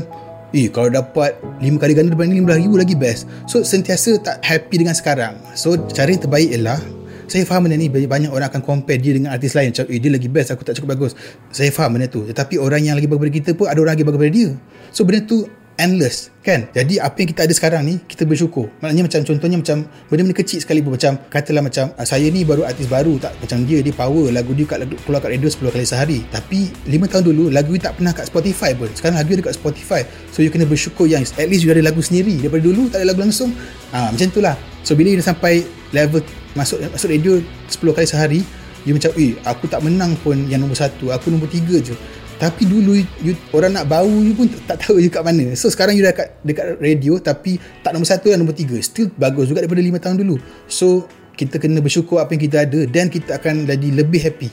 Eh 0.53 0.69
kalau 0.69 0.93
dapat 0.93 1.35
5 1.59 1.81
kali 1.81 1.93
ganda 1.97 2.13
dibanding 2.13 2.45
15,000 2.45 2.79
lagi 2.79 2.95
best 2.95 3.25
So 3.49 3.65
sentiasa 3.65 4.21
tak 4.21 4.45
happy 4.45 4.85
dengan 4.85 4.93
sekarang 4.93 5.41
So 5.57 5.73
cara 5.89 6.13
yang 6.13 6.21
terbaik 6.21 6.53
ialah 6.53 6.79
saya 7.25 7.43
faham 7.43 7.67
benda 7.67 7.77
ni 7.77 7.89
banyak 7.89 8.29
orang 8.29 8.47
akan 8.49 8.61
compare 8.61 9.01
dia 9.01 9.13
dengan 9.13 9.33
artis 9.33 9.53
lain. 9.53 9.73
Macam 9.73 9.85
eh 9.89 9.99
dia 9.99 10.11
lagi 10.13 10.27
best 10.29 10.49
aku 10.53 10.63
tak 10.63 10.77
cukup 10.77 10.97
bagus. 10.97 11.11
Saya 11.49 11.69
faham 11.69 11.97
benda 11.97 12.07
tu. 12.09 12.25
Tetapi 12.25 12.61
orang 12.61 12.81
yang 12.85 12.95
lagi 12.97 13.09
bagus 13.09 13.29
daripada 13.29 13.39
kita 13.41 13.49
pun 13.57 13.65
ada 13.69 13.79
orang 13.81 13.93
lagi 13.97 14.05
bagus 14.05 14.19
daripada 14.21 14.37
dia. 14.37 14.49
So 14.93 15.01
benda 15.03 15.21
tu 15.25 15.37
endless 15.75 16.31
kan? 16.39 16.67
Jadi 16.71 16.99
apa 16.99 17.15
yang 17.19 17.29
kita 17.35 17.41
ada 17.47 17.53
sekarang 17.53 17.81
ni 17.83 17.95
kita 18.07 18.23
bersyukur. 18.23 18.71
Maknanya 18.79 19.03
macam 19.07 19.21
contohnya 19.27 19.57
macam 19.59 19.77
benda-benda 20.07 20.35
kecil 20.35 20.59
sekali 20.63 20.79
pun 20.79 20.95
macam 20.95 21.19
katalah 21.27 21.63
macam 21.63 21.91
ah, 21.99 22.07
saya 22.07 22.27
ni 22.31 22.47
baru 22.47 22.63
artis 22.63 22.87
baru 22.87 23.19
tak 23.19 23.35
macam 23.43 23.63
dia 23.67 23.83
dia 23.83 23.91
power 23.91 24.31
lagu 24.31 24.51
dia 24.55 24.65
kat, 24.67 24.87
keluar 25.03 25.19
kat 25.19 25.35
radio 25.35 25.49
10 25.51 25.75
kali 25.75 25.85
sehari. 25.85 26.19
Tapi 26.31 26.59
5 26.87 27.11
tahun 27.11 27.23
dulu 27.27 27.43
lagu 27.51 27.75
dia 27.75 27.91
tak 27.91 27.93
pernah 27.99 28.13
kat 28.15 28.25
Spotify 28.31 28.71
pun. 28.73 28.89
Sekarang 28.95 29.19
lagu 29.19 29.31
dia 29.35 29.43
kat 29.43 29.55
Spotify. 29.55 30.01
So 30.31 30.41
you 30.41 30.49
kena 30.51 30.65
bersyukur 30.67 31.05
yang 31.09 31.21
at 31.23 31.47
least 31.47 31.67
you 31.67 31.71
ada 31.71 31.83
lagu 31.83 31.99
sendiri. 31.99 32.39
Daripada 32.39 32.63
dulu 32.63 32.87
tak 32.87 33.03
ada 33.03 33.11
lagu 33.11 33.21
langsung. 33.21 33.51
Ha, 33.91 34.11
macam 34.11 34.27
tu 34.31 34.39
lah. 34.39 34.55
So 34.85 34.95
bila 34.95 35.11
you 35.11 35.19
dah 35.19 35.33
sampai 35.33 35.65
level 35.91 36.23
masuk 36.55 36.79
masuk 36.89 37.11
radio 37.11 37.37
10 37.67 37.95
kali 37.95 38.07
sehari 38.07 38.41
you 38.87 38.95
macam 38.95 39.11
eh 39.19 39.35
aku 39.43 39.67
tak 39.67 39.83
menang 39.83 40.15
pun 40.23 40.47
yang 40.47 40.63
nombor 40.63 40.79
satu 40.79 41.11
aku 41.11 41.29
nombor 41.29 41.51
tiga 41.51 41.77
je. 41.83 41.93
Tapi 42.35 42.67
dulu 42.67 42.99
you, 43.23 43.31
orang 43.55 43.79
nak 43.79 43.87
bau 43.87 44.11
you 44.11 44.35
pun 44.35 44.51
tak, 44.51 44.75
tak 44.75 44.77
tahu 44.87 44.99
you 44.99 45.07
kat 45.07 45.23
mana. 45.23 45.55
So 45.55 45.71
sekarang 45.71 45.95
you 45.95 46.03
dah 46.03 46.11
dekat, 46.11 46.27
dekat 46.43 46.65
radio 46.83 47.15
tapi 47.19 47.55
tak 47.79 47.95
nombor 47.95 48.11
satu 48.11 48.27
dan 48.27 48.43
nombor 48.43 48.55
tiga. 48.55 48.75
Still 48.83 49.07
bagus 49.15 49.47
juga 49.47 49.63
daripada 49.63 49.79
lima 49.79 50.03
tahun 50.03 50.19
dulu. 50.19 50.35
So 50.67 51.07
kita 51.35 51.59
kena 51.59 51.79
bersyukur 51.79 52.19
apa 52.19 52.35
yang 52.35 52.43
kita 52.43 52.57
ada 52.67 52.79
dan 52.87 53.07
kita 53.07 53.39
akan 53.39 53.67
jadi 53.67 53.87
lebih 53.91 54.19
happy. 54.19 54.49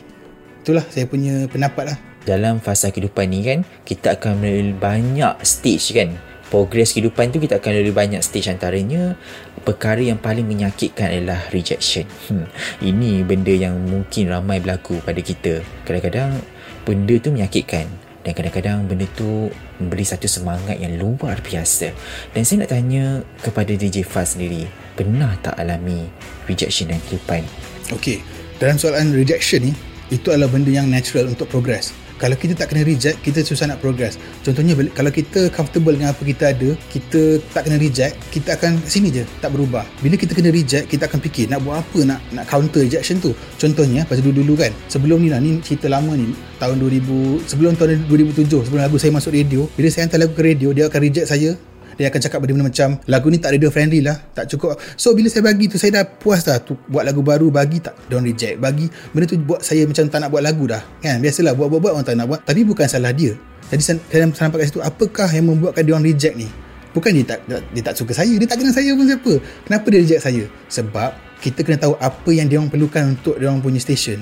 Itulah 0.63 0.87
saya 0.95 1.11
punya 1.11 1.51
pendapat 1.51 1.95
lah. 1.95 1.99
Dalam 2.23 2.63
fasa 2.63 2.95
kehidupan 2.95 3.35
ni 3.35 3.43
kan 3.43 3.67
kita 3.83 4.15
akan 4.15 4.39
melalui 4.39 4.79
banyak 4.79 5.43
stage 5.43 5.91
kan 5.91 6.15
progres 6.53 6.93
kehidupan 6.93 7.33
tu 7.33 7.41
kita 7.41 7.57
akan 7.57 7.81
lebih 7.81 7.97
banyak 7.97 8.21
stage 8.21 8.53
antaranya 8.53 9.17
perkara 9.65 10.05
yang 10.05 10.21
paling 10.21 10.45
menyakitkan 10.45 11.09
adalah 11.09 11.41
rejection 11.49 12.05
hmm. 12.29 12.47
ini 12.85 13.25
benda 13.25 13.57
yang 13.57 13.81
mungkin 13.89 14.29
ramai 14.29 14.61
berlaku 14.61 15.01
pada 15.01 15.25
kita 15.25 15.65
kadang-kadang 15.89 16.37
benda 16.85 17.17
tu 17.17 17.33
menyakitkan 17.33 17.89
dan 18.23 18.33
kadang-kadang 18.37 18.85
benda 18.85 19.09
tu 19.17 19.49
memberi 19.81 20.05
satu 20.05 20.29
semangat 20.29 20.77
yang 20.77 20.93
luar 21.01 21.41
biasa 21.41 21.89
dan 22.37 22.45
saya 22.45 22.69
nak 22.69 22.71
tanya 22.77 23.25
kepada 23.41 23.73
DJ 23.73 24.05
Faz 24.05 24.37
sendiri 24.37 24.69
pernah 24.93 25.33
tak 25.41 25.57
alami 25.57 26.07
rejection 26.45 26.93
dalam 26.93 27.01
kehidupan 27.09 27.49
Okey, 27.93 28.25
dalam 28.57 28.81
soalan 28.81 29.13
rejection 29.13 29.69
ni, 29.69 29.73
itu 30.09 30.33
adalah 30.33 30.49
benda 30.49 30.73
yang 30.73 30.89
natural 30.89 31.29
untuk 31.29 31.45
progress. 31.51 31.93
Kalau 32.23 32.39
kita 32.39 32.55
tak 32.55 32.71
kena 32.71 32.87
reject, 32.87 33.19
kita 33.27 33.43
susah 33.43 33.67
nak 33.67 33.83
progress. 33.83 34.15
Contohnya, 34.47 34.79
kalau 34.95 35.11
kita 35.11 35.51
comfortable 35.51 35.99
dengan 35.99 36.15
apa 36.15 36.23
kita 36.23 36.55
ada, 36.55 36.79
kita 36.87 37.43
tak 37.51 37.67
kena 37.67 37.83
reject, 37.83 38.15
kita 38.31 38.55
akan 38.55 38.79
sini 38.87 39.11
je, 39.11 39.27
tak 39.43 39.51
berubah. 39.51 39.83
Bila 39.99 40.15
kita 40.15 40.31
kena 40.31 40.55
reject, 40.55 40.87
kita 40.87 41.11
akan 41.11 41.19
fikir 41.19 41.51
nak 41.51 41.67
buat 41.67 41.83
apa 41.83 41.99
nak 42.07 42.23
nak 42.31 42.47
counter 42.47 42.87
rejection 42.87 43.19
tu. 43.19 43.35
Contohnya, 43.59 44.07
pasal 44.07 44.23
dulu-dulu 44.23 44.55
kan, 44.55 44.71
sebelum 44.87 45.19
ni 45.19 45.35
lah, 45.35 45.43
ni 45.43 45.59
cerita 45.67 45.91
lama 45.91 46.15
ni, 46.15 46.31
tahun 46.63 46.79
2000, 46.79 47.43
sebelum 47.51 47.75
tahun 47.75 48.07
2007, 48.07 48.71
sebelum 48.71 48.87
lagu 48.87 49.03
saya 49.03 49.11
masuk 49.11 49.35
radio, 49.35 49.67
bila 49.75 49.91
saya 49.91 50.07
hantar 50.07 50.23
lagu 50.23 50.39
ke 50.39 50.47
radio, 50.47 50.71
dia 50.71 50.87
akan 50.87 51.01
reject 51.03 51.27
saya, 51.27 51.59
dia 51.97 52.09
akan 52.09 52.21
cakap 52.21 52.39
benda-benda 52.43 52.69
macam 52.73 52.89
lagu 53.09 53.27
ni 53.29 53.39
tak 53.39 53.55
radio 53.55 53.69
friendly 53.69 54.01
lah 54.01 54.17
tak 54.33 54.49
cukup. 54.49 54.79
So 54.97 55.13
bila 55.13 55.29
saya 55.29 55.45
bagi 55.45 55.69
tu 55.69 55.77
saya 55.77 56.03
dah 56.03 56.05
puas 56.09 56.45
dah 56.45 56.59
tu 56.63 56.77
buat 56.89 57.05
lagu 57.05 57.21
baru 57.21 57.53
bagi 57.53 57.83
tak 57.85 57.97
don't 58.09 58.25
reject. 58.25 58.59
Bagi 58.59 58.89
benda 59.13 59.27
tu 59.29 59.37
buat 59.41 59.61
saya 59.61 59.85
macam 59.85 60.05
tak 60.09 60.19
nak 60.19 60.31
buat 60.33 60.43
lagu 60.43 60.65
dah. 60.69 60.83
Kan? 61.05 61.21
Biasalah 61.21 61.53
buat-buat 61.57 61.93
orang 61.93 62.07
tak 62.07 62.17
nak 62.17 62.27
buat. 62.29 62.41
Tapi 62.45 62.61
bukan 62.65 62.87
salah 62.89 63.13
dia. 63.13 63.37
Jadi 63.73 63.83
saya 63.83 64.29
sampai 64.37 64.65
kat 64.65 64.67
situ 64.69 64.85
apakah 64.85 65.29
yang 65.33 65.49
membuatkan 65.49 65.83
dia 65.85 65.93
orang 65.97 66.05
reject 66.05 66.35
ni? 66.37 66.49
Bukan 66.93 67.09
dia 67.17 67.25
tak 67.25 67.39
dia 67.49 67.83
tak 67.85 67.95
suka 67.97 68.13
saya 68.13 68.33
dia 68.37 68.45
tak 68.45 68.61
kenal 68.61 68.75
saya 68.77 68.93
pun 68.93 69.09
siapa. 69.09 69.33
Kenapa 69.65 69.87
dia 69.89 70.01
reject 70.05 70.23
saya? 70.25 70.45
Sebab 70.69 71.11
kita 71.41 71.65
kena 71.65 71.81
tahu 71.81 71.97
apa 71.97 72.31
yang 72.31 72.47
dia 72.47 72.61
orang 72.61 72.69
perlukan 72.69 73.17
untuk 73.17 73.41
dia 73.41 73.49
orang 73.49 73.65
punya 73.65 73.81
station. 73.81 74.21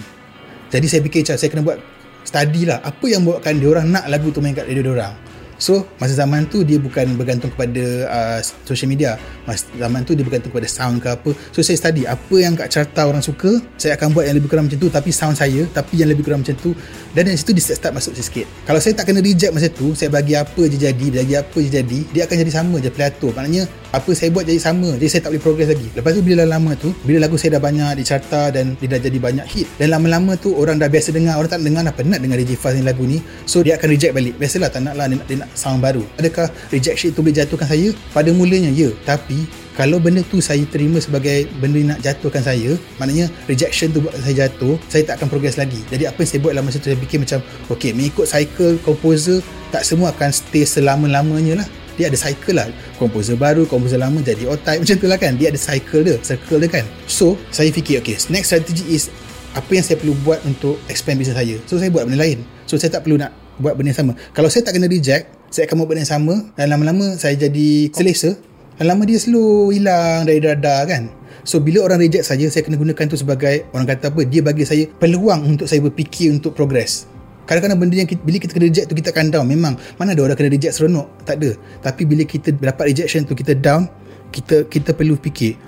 Jadi 0.71 0.87
saya 0.87 1.01
fikir 1.03 1.27
saya 1.27 1.51
kena 1.51 1.67
buat 1.67 1.83
study 2.23 2.71
lah. 2.71 2.79
Apa 2.87 3.11
yang 3.11 3.27
buatkan 3.27 3.59
dia 3.59 3.69
orang 3.75 3.91
nak 3.91 4.07
lagu 4.07 4.31
tu 4.31 4.39
main 4.39 4.55
kat 4.55 4.71
radio 4.71 4.87
dia 4.87 4.95
orang 4.95 5.30
So 5.61 5.85
masa 6.01 6.17
zaman 6.17 6.49
tu 6.49 6.65
dia 6.65 6.81
bukan 6.81 7.21
bergantung 7.21 7.53
kepada 7.53 7.85
uh, 8.09 8.39
social 8.65 8.89
media. 8.89 9.21
Masa 9.45 9.69
zaman 9.77 10.03
tu 10.09 10.17
dia 10.17 10.25
bergantung 10.25 10.51
kepada 10.51 10.67
sound 10.67 11.05
ke 11.05 11.13
apa. 11.13 11.31
So 11.53 11.61
saya 11.61 11.77
study 11.77 12.09
apa 12.09 12.35
yang 12.41 12.57
kat 12.57 12.73
carta 12.73 13.05
orang 13.05 13.21
suka, 13.21 13.61
saya 13.77 13.95
akan 14.01 14.17
buat 14.17 14.25
yang 14.25 14.41
lebih 14.41 14.49
kurang 14.49 14.67
macam 14.67 14.81
tu 14.81 14.89
tapi 14.89 15.13
sound 15.13 15.37
saya 15.37 15.69
tapi 15.71 16.01
yang 16.01 16.09
lebih 16.09 16.25
kurang 16.25 16.41
macam 16.41 16.57
tu. 16.57 16.73
Dan 17.13 17.29
dari 17.29 17.37
situ 17.37 17.53
dia 17.53 17.63
start 17.63 17.93
masuk 17.93 18.17
sikit. 18.17 18.49
Kalau 18.65 18.81
saya 18.81 18.97
tak 18.97 19.13
kena 19.13 19.21
reject 19.21 19.53
masa 19.53 19.69
tu, 19.69 19.93
saya 19.93 20.09
bagi 20.09 20.33
apa 20.33 20.63
je 20.65 20.81
jadi, 20.81 21.07
bagi 21.13 21.35
apa 21.37 21.57
je 21.61 21.71
jadi, 21.71 21.99
dia 22.09 22.25
akan 22.25 22.37
jadi 22.41 22.53
sama 22.57 22.77
je 22.81 22.89
plateau. 22.89 23.29
Maknanya 23.37 23.69
apa 23.91 24.11
saya 24.15 24.31
buat 24.31 24.47
jadi 24.47 24.61
sama 24.63 24.95
jadi 24.95 25.09
saya 25.11 25.23
tak 25.27 25.31
boleh 25.35 25.43
progress 25.43 25.69
lagi. 25.75 25.89
Lepas 25.95 26.11
tu 26.15 26.23
bila 26.23 26.43
lama 26.47 26.73
tu 26.79 26.95
bila 27.03 27.27
lagu 27.27 27.35
saya 27.35 27.59
dah 27.59 27.63
banyak 27.63 27.99
di 27.99 28.05
carta 28.07 28.55
dan 28.55 28.79
dia 28.79 28.87
dah 28.87 29.01
jadi 29.03 29.19
banyak 29.19 29.47
hit 29.51 29.67
dan 29.77 29.91
lama-lama 29.91 30.39
tu 30.39 30.55
orang 30.55 30.79
dah 30.79 30.87
biasa 30.87 31.11
dengar 31.11 31.39
orang 31.39 31.51
tak 31.51 31.63
dengar 31.63 31.83
dah 31.83 31.95
penat 31.95 32.19
dengar 32.23 32.39
DJ 32.39 32.55
Faz 32.55 32.79
ni 32.79 32.87
lagu 32.87 33.03
ni 33.03 33.19
so 33.45 33.61
dia 33.61 33.75
akan 33.75 33.89
reject 33.91 34.13
balik. 34.15 34.35
Biasalah 34.39 34.71
tak 34.71 34.87
nak 34.87 34.95
lah 34.95 35.07
dia 35.11 35.19
nak, 35.19 35.27
dia 35.27 35.37
nak 35.43 35.51
sound 35.59 35.83
baru. 35.83 36.03
Adakah 36.23 36.47
rejection 36.71 37.11
itu 37.11 37.21
boleh 37.21 37.35
jatuhkan 37.35 37.67
saya? 37.67 37.89
Pada 38.15 38.31
mulanya 38.31 38.71
ya. 38.71 38.95
Tapi 39.03 39.47
kalau 39.75 39.97
benda 39.97 40.21
tu 40.27 40.45
saya 40.45 40.61
terima 40.69 41.01
sebagai 41.01 41.49
benda 41.57 41.95
nak 41.95 41.99
jatuhkan 42.05 42.45
saya 42.45 42.77
maknanya 43.01 43.33
rejection 43.49 43.89
tu 43.89 44.05
buat 44.05 44.13
saya 44.19 44.47
jatuh 44.47 44.77
saya 44.87 45.03
tak 45.09 45.23
akan 45.23 45.29
progress 45.33 45.57
lagi. 45.59 45.81
Jadi 45.91 46.07
apa 46.07 46.21
yang 46.21 46.31
saya 46.31 46.41
buat 46.43 46.53
dalam 46.55 46.67
masa 46.69 46.79
tu 46.79 46.93
saya 46.93 46.99
fikir 47.01 47.19
macam 47.23 47.39
ok 47.73 47.83
mengikut 47.97 48.27
cycle 48.29 48.77
composer 48.85 49.41
tak 49.71 49.87
semua 49.87 50.11
akan 50.11 50.31
stay 50.35 50.67
selama-lamanya 50.67 51.63
lah 51.65 51.69
dia 52.01 52.09
ada 52.09 52.17
cycle 52.17 52.57
lah. 52.57 52.73
Komposer 52.97 53.37
baru 53.37 53.69
komposer 53.69 54.01
lama 54.01 54.25
jadi 54.25 54.49
type 54.65 54.81
macam 54.81 54.97
tu 54.97 55.07
lah 55.07 55.19
kan. 55.21 55.37
Dia 55.37 55.53
ada 55.53 55.61
cycle 55.61 56.01
dia 56.01 56.17
circle 56.25 56.65
dia 56.65 56.81
kan. 56.81 56.85
So 57.05 57.37
saya 57.53 57.69
fikir 57.69 58.01
okay 58.01 58.17
next 58.33 58.49
strategy 58.49 58.97
is 58.97 59.13
apa 59.53 59.69
yang 59.77 59.85
saya 59.85 60.01
perlu 60.01 60.17
buat 60.25 60.41
untuk 60.49 60.81
expand 60.89 61.21
bisnes 61.21 61.37
saya. 61.37 61.61
So 61.69 61.77
saya 61.77 61.93
buat 61.93 62.09
benda 62.09 62.17
lain. 62.17 62.41
So 62.65 62.81
saya 62.81 62.89
tak 62.97 63.05
perlu 63.05 63.21
nak 63.21 63.37
buat 63.61 63.77
benda 63.77 63.93
yang 63.93 64.01
sama. 64.09 64.13
Kalau 64.33 64.49
saya 64.49 64.65
tak 64.65 64.81
kena 64.81 64.89
reject 64.89 65.29
saya 65.53 65.69
akan 65.69 65.85
buat 65.85 65.89
benda 65.93 66.03
yang 66.09 66.13
sama. 66.17 66.35
Dan 66.57 66.67
lama-lama 66.73 67.21
saya 67.21 67.37
jadi 67.37 67.93
selesa. 67.93 68.33
Dan 68.81 68.97
lama 68.97 69.05
dia 69.05 69.21
slow 69.21 69.69
hilang 69.69 70.25
dari 70.25 70.41
radar 70.41 70.89
kan. 70.89 71.13
So 71.45 71.61
bila 71.61 71.85
orang 71.85 72.01
reject 72.01 72.25
saja 72.25 72.47
saya 72.49 72.63
kena 72.65 72.79
gunakan 72.79 73.05
tu 73.11 73.17
sebagai 73.17 73.69
orang 73.75 73.89
kata 73.89 74.13
apa 74.13 74.23
dia 74.25 74.41
bagi 74.41 74.65
saya 74.65 74.87
peluang 74.87 75.57
untuk 75.57 75.67
saya 75.67 75.81
berfikir 75.83 76.31
untuk 76.31 76.53
progress 76.53 77.09
kadang-kadang 77.51 77.83
benda 77.83 77.99
yang 77.99 78.07
kita, 78.07 78.23
bila 78.23 78.39
kita 78.39 78.55
kena 78.55 78.71
reject 78.71 78.87
tu 78.87 78.95
kita 78.95 79.11
akan 79.11 79.27
down. 79.35 79.47
Memang 79.51 79.75
mana 79.99 80.15
ada 80.15 80.23
orang 80.23 80.39
kena 80.39 80.55
reject 80.55 80.79
seronok? 80.79 81.11
Tak 81.27 81.43
ada. 81.43 81.59
Tapi 81.83 82.07
bila 82.07 82.23
kita 82.23 82.55
dapat 82.55 82.95
rejection 82.95 83.27
tu 83.27 83.35
kita 83.35 83.59
down 83.59 83.91
kita 84.31 84.71
kita 84.71 84.95
perlu 84.95 85.19
fikir 85.19 85.59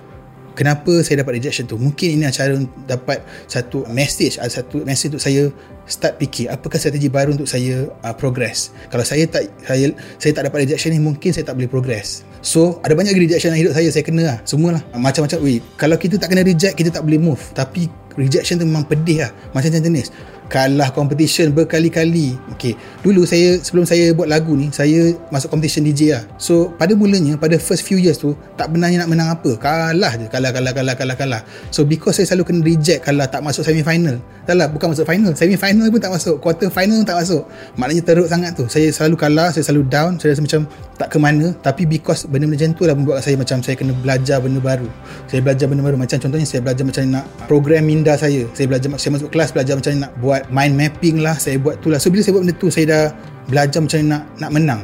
kenapa 0.54 1.02
saya 1.02 1.24
dapat 1.24 1.40
rejection 1.40 1.64
tu? 1.66 1.80
Mungkin 1.80 2.20
ini 2.20 2.28
cara 2.30 2.54
dapat 2.86 3.24
satu 3.48 3.88
message 3.90 4.38
ada 4.38 4.52
satu 4.52 4.84
message 4.86 5.16
untuk 5.16 5.24
saya 5.24 5.50
start 5.82 6.22
fikir 6.22 6.46
apakah 6.46 6.78
strategi 6.78 7.10
baru 7.10 7.34
untuk 7.34 7.48
saya 7.48 7.90
uh, 8.06 8.14
progress? 8.14 8.70
Kalau 8.92 9.02
saya 9.02 9.26
tak 9.26 9.50
saya 9.66 9.90
saya 10.20 10.32
tak 10.36 10.52
dapat 10.52 10.68
rejection 10.68 10.94
ni 10.94 11.00
mungkin 11.02 11.34
saya 11.34 11.48
tak 11.48 11.58
boleh 11.58 11.66
progress. 11.66 12.22
So 12.44 12.78
ada 12.86 12.94
banyak 12.94 13.16
rejection 13.16 13.50
dalam 13.50 13.66
hidup 13.66 13.74
saya 13.74 13.88
saya 13.90 14.04
kena 14.06 14.22
lah. 14.22 14.38
Semualah. 14.46 14.82
Macam-macam 14.94 15.38
weh 15.42 15.58
kalau 15.74 15.96
kita 15.98 16.20
tak 16.20 16.30
kena 16.30 16.46
reject 16.46 16.78
kita 16.78 16.94
tak 16.94 17.02
boleh 17.02 17.18
move. 17.18 17.42
Tapi 17.56 17.88
rejection 18.14 18.60
tu 18.60 18.66
memang 18.68 18.86
pedih 18.86 19.26
lah. 19.26 19.30
Macam 19.56 19.72
jenis 19.72 20.12
kalah 20.52 20.92
competition 20.92 21.48
berkali-kali. 21.56 22.36
Okay. 22.52 22.76
dulu 23.00 23.24
saya 23.24 23.56
sebelum 23.64 23.88
saya 23.88 24.12
buat 24.12 24.28
lagu 24.28 24.52
ni 24.52 24.68
saya 24.68 25.16
masuk 25.32 25.48
competition 25.48 25.88
DJ 25.88 26.20
lah. 26.20 26.28
So 26.36 26.76
pada 26.76 26.92
mulanya 26.92 27.40
pada 27.40 27.56
first 27.56 27.88
few 27.88 27.96
years 27.96 28.20
tu 28.20 28.36
tak 28.60 28.68
pernah 28.68 28.92
nak 28.92 29.08
menang 29.08 29.32
apa. 29.32 29.56
Kalah 29.56 30.12
je. 30.20 30.28
Kalah 30.28 30.52
kalah 30.52 30.76
kalah 30.76 30.94
kalah 30.94 31.16
kalah. 31.16 31.42
So 31.72 31.88
because 31.88 32.20
saya 32.20 32.28
selalu 32.28 32.52
kena 32.52 32.60
reject 32.60 33.00
kalah 33.08 33.32
tak 33.32 33.40
masuk 33.40 33.64
semi 33.64 33.80
final 33.80 34.20
tak 34.42 34.58
lah 34.58 34.66
bukan 34.66 34.90
masuk 34.90 35.06
final. 35.06 35.32
Semi 35.38 35.54
final 35.54 35.86
pun 35.86 36.02
tak 36.02 36.10
masuk. 36.10 36.42
Quarter 36.42 36.66
final 36.74 36.98
pun 37.02 37.06
tak 37.06 37.18
masuk. 37.22 37.42
Maknanya 37.78 38.02
teruk 38.02 38.26
sangat 38.26 38.58
tu. 38.58 38.66
Saya 38.66 38.90
selalu 38.90 39.14
kalah 39.14 39.54
saya 39.54 39.62
selalu 39.62 39.86
down. 39.86 40.18
Saya 40.18 40.34
rasa 40.34 40.42
macam 40.42 40.60
tak 40.98 41.08
ke 41.14 41.18
mana. 41.22 41.54
Tapi 41.62 41.86
because 41.86 42.26
benda-benda 42.26 42.58
macam 42.58 42.74
tu 42.74 42.82
lah 42.90 42.94
membuat 42.98 43.22
saya 43.22 43.38
macam 43.38 43.62
saya 43.62 43.78
kena 43.78 43.94
belajar 43.94 44.42
benda 44.42 44.58
baru. 44.58 44.90
Saya 45.30 45.46
belajar 45.46 45.70
benda 45.70 45.82
baru. 45.86 45.94
Macam 45.94 46.18
contohnya 46.18 46.46
saya 46.46 46.58
belajar 46.58 46.82
macam 46.82 47.02
nak 47.06 47.24
program 47.46 47.82
minda 47.86 48.18
saya. 48.18 48.42
Saya 48.50 48.66
belajar 48.66 48.88
saya 48.98 49.10
masuk 49.14 49.30
kelas 49.30 49.54
belajar 49.54 49.74
macam 49.78 49.92
nak 49.94 50.10
buat 50.18 50.41
buat 50.42 50.50
mind 50.50 50.74
mapping 50.74 51.22
lah 51.22 51.38
saya 51.38 51.62
buat 51.62 51.78
tu 51.78 51.86
lah. 51.86 52.02
So 52.02 52.10
bila 52.10 52.26
saya 52.26 52.34
buat 52.34 52.42
benda 52.42 52.58
tu 52.58 52.66
saya 52.66 52.84
dah 52.90 53.02
belajar 53.46 53.78
macam 53.78 53.98
nak 54.10 54.22
nak 54.42 54.50
menang. 54.50 54.82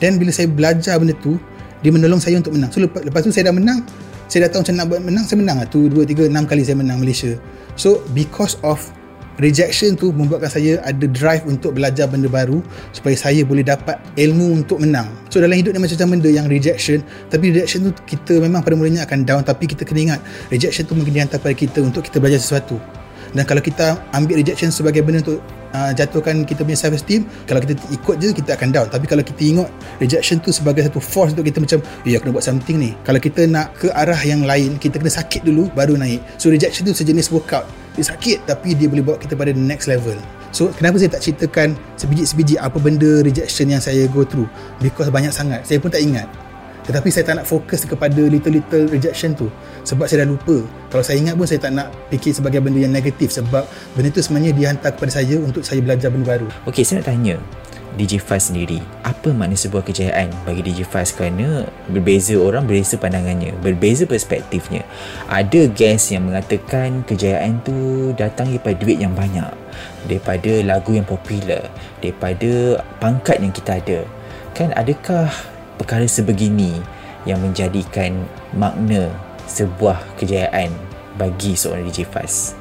Dan 0.00 0.16
bila 0.16 0.32
saya 0.32 0.48
belajar 0.48 0.96
benda 0.96 1.12
tu 1.20 1.36
dia 1.84 1.92
menolong 1.92 2.16
saya 2.16 2.40
untuk 2.40 2.56
menang. 2.56 2.72
So 2.72 2.80
lepas, 2.80 3.04
lepas 3.04 3.20
tu 3.20 3.28
saya 3.28 3.52
dah 3.52 3.54
menang 3.54 3.84
saya 4.26 4.48
dah 4.48 4.56
tahu 4.56 4.60
macam 4.64 4.74
nak 4.80 4.86
buat 4.88 5.00
menang 5.04 5.24
saya 5.28 5.38
menang 5.38 5.56
lah. 5.60 5.68
Tu 5.68 5.92
2, 5.92 6.08
3, 6.08 6.32
6 6.32 6.48
kali 6.48 6.62
saya 6.64 6.76
menang 6.80 6.98
Malaysia. 7.04 7.36
So 7.76 8.00
because 8.16 8.56
of 8.64 8.80
rejection 9.36 10.00
tu 10.00 10.16
membuatkan 10.16 10.48
saya 10.48 10.80
ada 10.80 11.04
drive 11.04 11.44
untuk 11.44 11.76
belajar 11.76 12.08
benda 12.08 12.24
baru 12.24 12.64
supaya 12.96 13.12
saya 13.12 13.44
boleh 13.44 13.60
dapat 13.60 14.00
ilmu 14.16 14.64
untuk 14.64 14.80
menang. 14.80 15.12
So 15.28 15.44
dalam 15.44 15.60
hidup 15.60 15.76
ni 15.76 15.84
macam-macam 15.84 16.08
benda 16.16 16.30
yang 16.32 16.48
rejection 16.48 17.04
tapi 17.28 17.52
rejection 17.52 17.84
tu 17.84 17.92
kita 18.08 18.40
memang 18.40 18.64
pada 18.64 18.80
mulanya 18.80 19.04
akan 19.04 19.28
down 19.28 19.44
tapi 19.44 19.68
kita 19.68 19.84
kena 19.84 20.16
ingat 20.16 20.20
rejection 20.48 20.88
tu 20.88 20.96
mungkin 20.96 21.12
dihantar 21.12 21.36
pada 21.36 21.52
kita 21.52 21.84
untuk 21.84 22.00
kita 22.08 22.16
belajar 22.16 22.40
sesuatu 22.40 22.80
dan 23.36 23.44
kalau 23.44 23.60
kita 23.60 24.00
ambil 24.16 24.40
rejection 24.40 24.72
sebagai 24.72 25.04
benda 25.04 25.20
untuk 25.20 25.44
uh, 25.76 25.92
jatuhkan 25.92 26.48
kita 26.48 26.64
punya 26.64 26.78
self 26.80 26.96
esteem 26.96 27.28
kalau 27.44 27.60
kita 27.60 27.76
ikut 27.92 28.16
je 28.16 28.32
kita 28.32 28.56
akan 28.56 28.68
down. 28.72 28.88
Tapi 28.88 29.04
kalau 29.04 29.20
kita 29.20 29.36
tengok 29.36 29.68
rejection 30.00 30.40
tu 30.40 30.48
sebagai 30.56 30.88
satu 30.88 30.98
force 31.04 31.36
untuk 31.36 31.44
kita 31.44 31.60
macam 31.60 31.84
ya 32.08 32.16
kena 32.16 32.32
buat 32.32 32.44
something 32.48 32.80
ni. 32.80 32.96
Kalau 33.04 33.20
kita 33.20 33.44
nak 33.44 33.76
ke 33.76 33.92
arah 33.92 34.18
yang 34.24 34.48
lain 34.48 34.80
kita 34.80 34.96
kena 34.96 35.12
sakit 35.12 35.44
dulu 35.44 35.68
baru 35.76 36.00
naik. 36.00 36.24
So 36.40 36.48
rejection 36.48 36.88
tu 36.88 36.96
sejenis 36.96 37.28
workout. 37.28 37.68
Dia 38.00 38.08
sakit 38.08 38.48
tapi 38.48 38.72
dia 38.72 38.88
boleh 38.88 39.04
bawa 39.04 39.20
kita 39.20 39.36
pada 39.36 39.52
next 39.52 39.84
level. 39.84 40.16
So 40.56 40.72
kenapa 40.72 40.96
saya 40.96 41.12
tak 41.12 41.20
ceritakan 41.20 41.76
sebiji-sebiji 42.00 42.56
apa 42.56 42.80
benda 42.80 43.20
rejection 43.20 43.68
yang 43.68 43.84
saya 43.84 44.08
go 44.08 44.24
through? 44.24 44.48
Because 44.80 45.12
banyak 45.12 45.28
sangat. 45.28 45.68
Saya 45.68 45.76
pun 45.76 45.92
tak 45.92 46.00
ingat 46.00 46.24
tetapi 46.86 47.08
saya 47.10 47.26
tak 47.26 47.42
nak 47.42 47.46
fokus 47.50 47.82
kepada 47.82 48.22
little-little 48.22 48.86
rejection 48.88 49.34
tu 49.34 49.50
sebab 49.82 50.06
saya 50.06 50.22
dah 50.22 50.30
lupa. 50.30 50.62
Kalau 50.88 51.02
saya 51.02 51.18
ingat 51.18 51.34
pun 51.34 51.46
saya 51.46 51.58
tak 51.58 51.74
nak 51.74 51.90
fikir 52.14 52.32
sebagai 52.32 52.62
benda 52.62 52.78
yang 52.78 52.94
negatif 52.94 53.34
sebab 53.34 53.66
benda 53.98 54.08
tu 54.14 54.22
sebenarnya 54.22 54.54
dihantar 54.54 54.94
kepada 54.94 55.18
saya 55.18 55.36
untuk 55.42 55.66
saya 55.66 55.82
belajar 55.82 56.14
benda 56.14 56.26
baru. 56.38 56.48
Okey, 56.70 56.86
saya 56.86 57.02
nak 57.02 57.10
tanya. 57.10 57.36
DJ 57.96 58.20
Faz 58.20 58.52
sendiri 58.52 58.84
Apa 59.02 59.32
makna 59.32 59.56
sebuah 59.56 59.80
kejayaan 59.80 60.28
bagi 60.44 60.60
DJ 60.60 60.84
Faz 60.84 61.16
kerana 61.16 61.64
berbeza 61.88 62.36
orang 62.36 62.68
berbeza 62.68 63.00
pandangannya 63.00 63.56
berbeza 63.64 64.04
perspektifnya 64.04 64.84
ada 65.32 65.64
guest 65.72 66.12
yang 66.12 66.28
mengatakan 66.28 67.02
kejayaan 67.08 67.58
tu 67.64 68.12
datang 68.14 68.52
daripada 68.52 68.76
duit 68.76 69.00
yang 69.00 69.16
banyak 69.16 69.48
daripada 70.04 70.60
lagu 70.62 70.92
yang 70.92 71.08
popular 71.08 71.72
daripada 72.04 72.84
pangkat 73.00 73.40
yang 73.40 73.52
kita 73.56 73.80
ada 73.80 73.98
kan 74.52 74.76
adakah 74.76 75.32
perkara 75.76 76.04
sebegini 76.08 76.80
yang 77.28 77.40
menjadikan 77.40 78.16
makna 78.56 79.12
sebuah 79.46 80.00
kejayaan 80.18 80.72
bagi 81.20 81.56
seorang 81.56 81.86
DJ 81.88 82.08
Faz? 82.08 82.56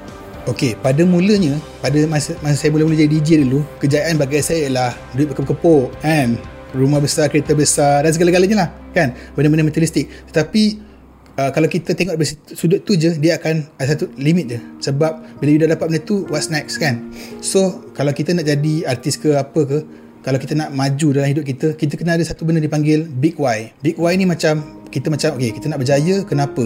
Okey, 0.45 0.77
pada 0.77 1.01
mulanya, 1.01 1.57
pada 1.81 1.97
masa, 2.05 2.37
masa 2.45 2.53
saya 2.53 2.69
mula-mula 2.69 3.01
jadi 3.01 3.17
DJ 3.17 3.29
dulu, 3.47 3.65
kejayaan 3.81 4.21
bagi 4.21 4.45
saya 4.45 4.69
ialah 4.69 4.91
duit 5.17 5.33
berkepuk-kepuk, 5.33 5.89
kan? 6.05 6.37
rumah 6.75 6.99
besar, 6.99 7.31
kereta 7.31 7.55
besar 7.55 8.03
dan 8.03 8.11
segala-galanya 8.11 8.55
lah 8.67 8.69
kan 8.91 9.15
benda-benda 9.33 9.63
materialistik 9.67 10.11
tetapi 10.31 10.79
uh, 11.39 11.51
kalau 11.55 11.67
kita 11.71 11.95
tengok 11.95 12.19
dari 12.19 12.27
sudut 12.55 12.79
tu 12.83 12.99
je 12.99 13.15
dia 13.19 13.39
akan 13.39 13.67
ada 13.79 13.95
satu 13.95 14.11
limit 14.19 14.45
je 14.51 14.59
sebab 14.91 15.39
bila 15.39 15.49
you 15.51 15.59
dah 15.59 15.71
dapat 15.71 15.91
benda 15.91 16.01
tu 16.03 16.27
what's 16.27 16.51
next 16.51 16.79
kan 16.79 17.11
so 17.39 17.83
kalau 17.95 18.11
kita 18.11 18.35
nak 18.35 18.47
jadi 18.47 18.87
artis 18.87 19.15
ke 19.15 19.35
apa 19.35 19.61
ke 19.63 19.77
kalau 20.25 20.41
kita 20.41 20.57
nak 20.57 20.73
maju 20.73 21.07
dalam 21.13 21.29
hidup 21.29 21.45
kita 21.45 21.77
kita 21.77 21.93
kena 22.01 22.17
ada 22.17 22.25
satu 22.25 22.49
benda 22.49 22.57
dipanggil 22.57 23.05
big 23.05 23.37
why 23.37 23.69
big 23.85 23.93
why 24.01 24.17
ni 24.17 24.25
macam 24.25 24.81
kita 24.89 25.13
macam 25.13 25.37
okay 25.37 25.53
kita 25.53 25.69
nak 25.69 25.77
berjaya 25.77 26.25
kenapa 26.25 26.65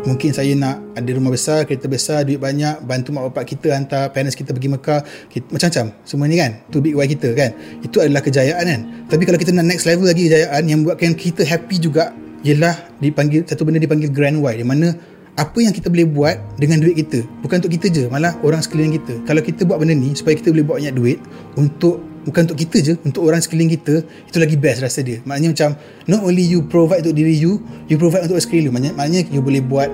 Mungkin 0.00 0.32
saya 0.32 0.56
nak 0.56 0.80
ada 0.96 1.10
rumah 1.12 1.28
besar, 1.28 1.68
kereta 1.68 1.84
besar, 1.84 2.24
duit 2.24 2.40
banyak, 2.40 2.80
bantu 2.88 3.12
mak 3.12 3.28
bapak 3.28 3.52
kita 3.52 3.76
hantar 3.76 4.08
parents 4.08 4.32
kita 4.32 4.56
pergi 4.56 4.72
Mekah, 4.72 5.04
kita, 5.28 5.44
macam-macam. 5.52 5.92
Semua 6.08 6.24
ni 6.24 6.40
kan, 6.40 6.56
tu 6.72 6.80
big 6.80 6.96
why 6.96 7.04
kita 7.04 7.36
kan. 7.36 7.52
Itu 7.84 8.00
adalah 8.00 8.24
kejayaan 8.24 8.64
kan. 8.64 8.80
Tapi 9.12 9.28
kalau 9.28 9.36
kita 9.36 9.52
nak 9.52 9.68
next 9.68 9.84
level 9.84 10.08
lagi 10.08 10.32
kejayaan 10.32 10.62
yang 10.64 10.88
buatkan 10.88 11.12
kita 11.12 11.44
happy 11.44 11.76
juga, 11.76 12.16
ialah 12.48 12.96
dipanggil 13.04 13.44
satu 13.44 13.68
benda 13.68 13.76
dipanggil 13.76 14.08
grand 14.08 14.40
why. 14.40 14.56
Di 14.56 14.64
mana 14.64 14.96
apa 15.36 15.58
yang 15.60 15.76
kita 15.76 15.92
boleh 15.92 16.08
buat 16.08 16.36
dengan 16.56 16.80
duit 16.80 16.96
kita. 16.96 17.20
Bukan 17.44 17.60
untuk 17.60 17.72
kita 17.76 17.92
je, 17.92 18.04
malah 18.08 18.32
orang 18.40 18.64
sekeliling 18.64 18.96
kita. 18.96 19.20
Kalau 19.28 19.44
kita 19.44 19.68
buat 19.68 19.84
benda 19.84 19.92
ni 19.92 20.16
supaya 20.16 20.32
kita 20.32 20.48
boleh 20.48 20.64
buat 20.64 20.76
banyak 20.80 20.96
duit 20.96 21.18
untuk 21.60 22.00
bukan 22.24 22.50
untuk 22.50 22.58
kita 22.58 22.76
je 22.84 22.94
untuk 23.02 23.24
orang 23.24 23.40
sekeliling 23.40 23.72
kita 23.76 24.04
itu 24.04 24.36
lagi 24.36 24.56
best 24.56 24.84
rasa 24.84 25.00
dia. 25.00 25.20
Maknanya 25.24 25.48
macam 25.56 25.70
not 26.06 26.20
only 26.24 26.44
you 26.44 26.64
provide 26.66 27.04
untuk 27.04 27.16
diri 27.16 27.34
you 27.36 27.60
you 27.88 27.96
provide 27.96 28.24
untuk 28.24 28.40
sekeliling 28.40 28.72
maknanya, 28.72 28.94
maknanya 28.96 29.20
you 29.32 29.40
boleh 29.40 29.62
buat 29.64 29.88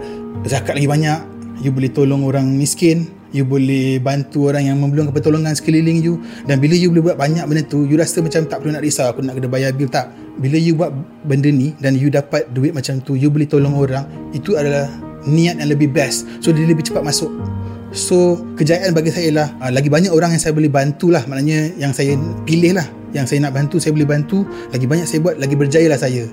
zakat 0.47 0.79
lagi 0.79 0.89
banyak 0.91 1.21
you 1.65 1.73
boleh 1.73 1.89
tolong 1.89 2.23
orang 2.27 2.45
miskin 2.53 3.09
you 3.35 3.45
boleh 3.45 4.01
bantu 4.01 4.49
orang 4.49 4.71
yang 4.71 4.77
memerlukan 4.81 5.12
pertolongan 5.12 5.53
sekeliling 5.53 6.01
you. 6.01 6.23
Dan 6.49 6.57
bila 6.57 6.73
you 6.73 6.89
boleh 6.89 7.12
buat 7.12 7.19
banyak 7.21 7.45
benda 7.45 7.62
tu 7.67 7.85
you 7.85 7.99
rasa 7.99 8.25
macam 8.25 8.49
tak 8.49 8.65
perlu 8.65 8.73
nak 8.73 8.83
risau 8.85 9.12
aku 9.12 9.21
nak 9.21 9.37
kena 9.37 9.49
bayar 9.51 9.71
bil. 9.77 9.91
Tak. 9.91 10.09
Bila 10.41 10.57
you 10.57 10.77
buat 10.77 10.93
benda 11.25 11.49
ni 11.49 11.77
dan 11.81 11.97
you 11.97 12.09
dapat 12.09 12.49
duit 12.53 12.73
macam 12.73 13.01
tu 13.05 13.17
you 13.17 13.29
boleh 13.29 13.49
tolong 13.49 13.77
orang 13.77 14.09
itu 14.33 14.57
adalah 14.57 14.89
niat 15.27 15.59
yang 15.61 15.69
lebih 15.69 15.93
best. 15.93 16.25
So 16.41 16.55
dia 16.55 16.65
lebih 16.65 16.87
cepat 16.87 17.03
masuk 17.05 17.29
So 17.96 18.44
kejayaan 18.61 18.92
bagi 18.92 19.09
saya 19.09 19.32
ialah 19.32 19.48
uh, 19.56 19.72
lagi 19.72 19.88
banyak 19.88 20.12
orang 20.12 20.37
yang 20.37 20.42
saya 20.44 20.52
boleh 20.52 20.68
bantu 20.68 21.09
lah. 21.09 21.24
Maknanya 21.24 21.80
yang 21.80 21.96
saya 21.96 22.12
pilih 22.44 22.76
lah 22.76 22.85
yang 23.16 23.24
saya 23.24 23.40
nak 23.40 23.56
bantu 23.56 23.80
saya 23.80 23.96
boleh 23.96 24.04
bantu. 24.04 24.44
Lagi 24.68 24.85
banyak 24.85 25.09
saya 25.09 25.24
buat 25.24 25.40
lagi 25.40 25.56
berjaya 25.56 25.88
lah 25.88 25.96
saya. 25.96 26.28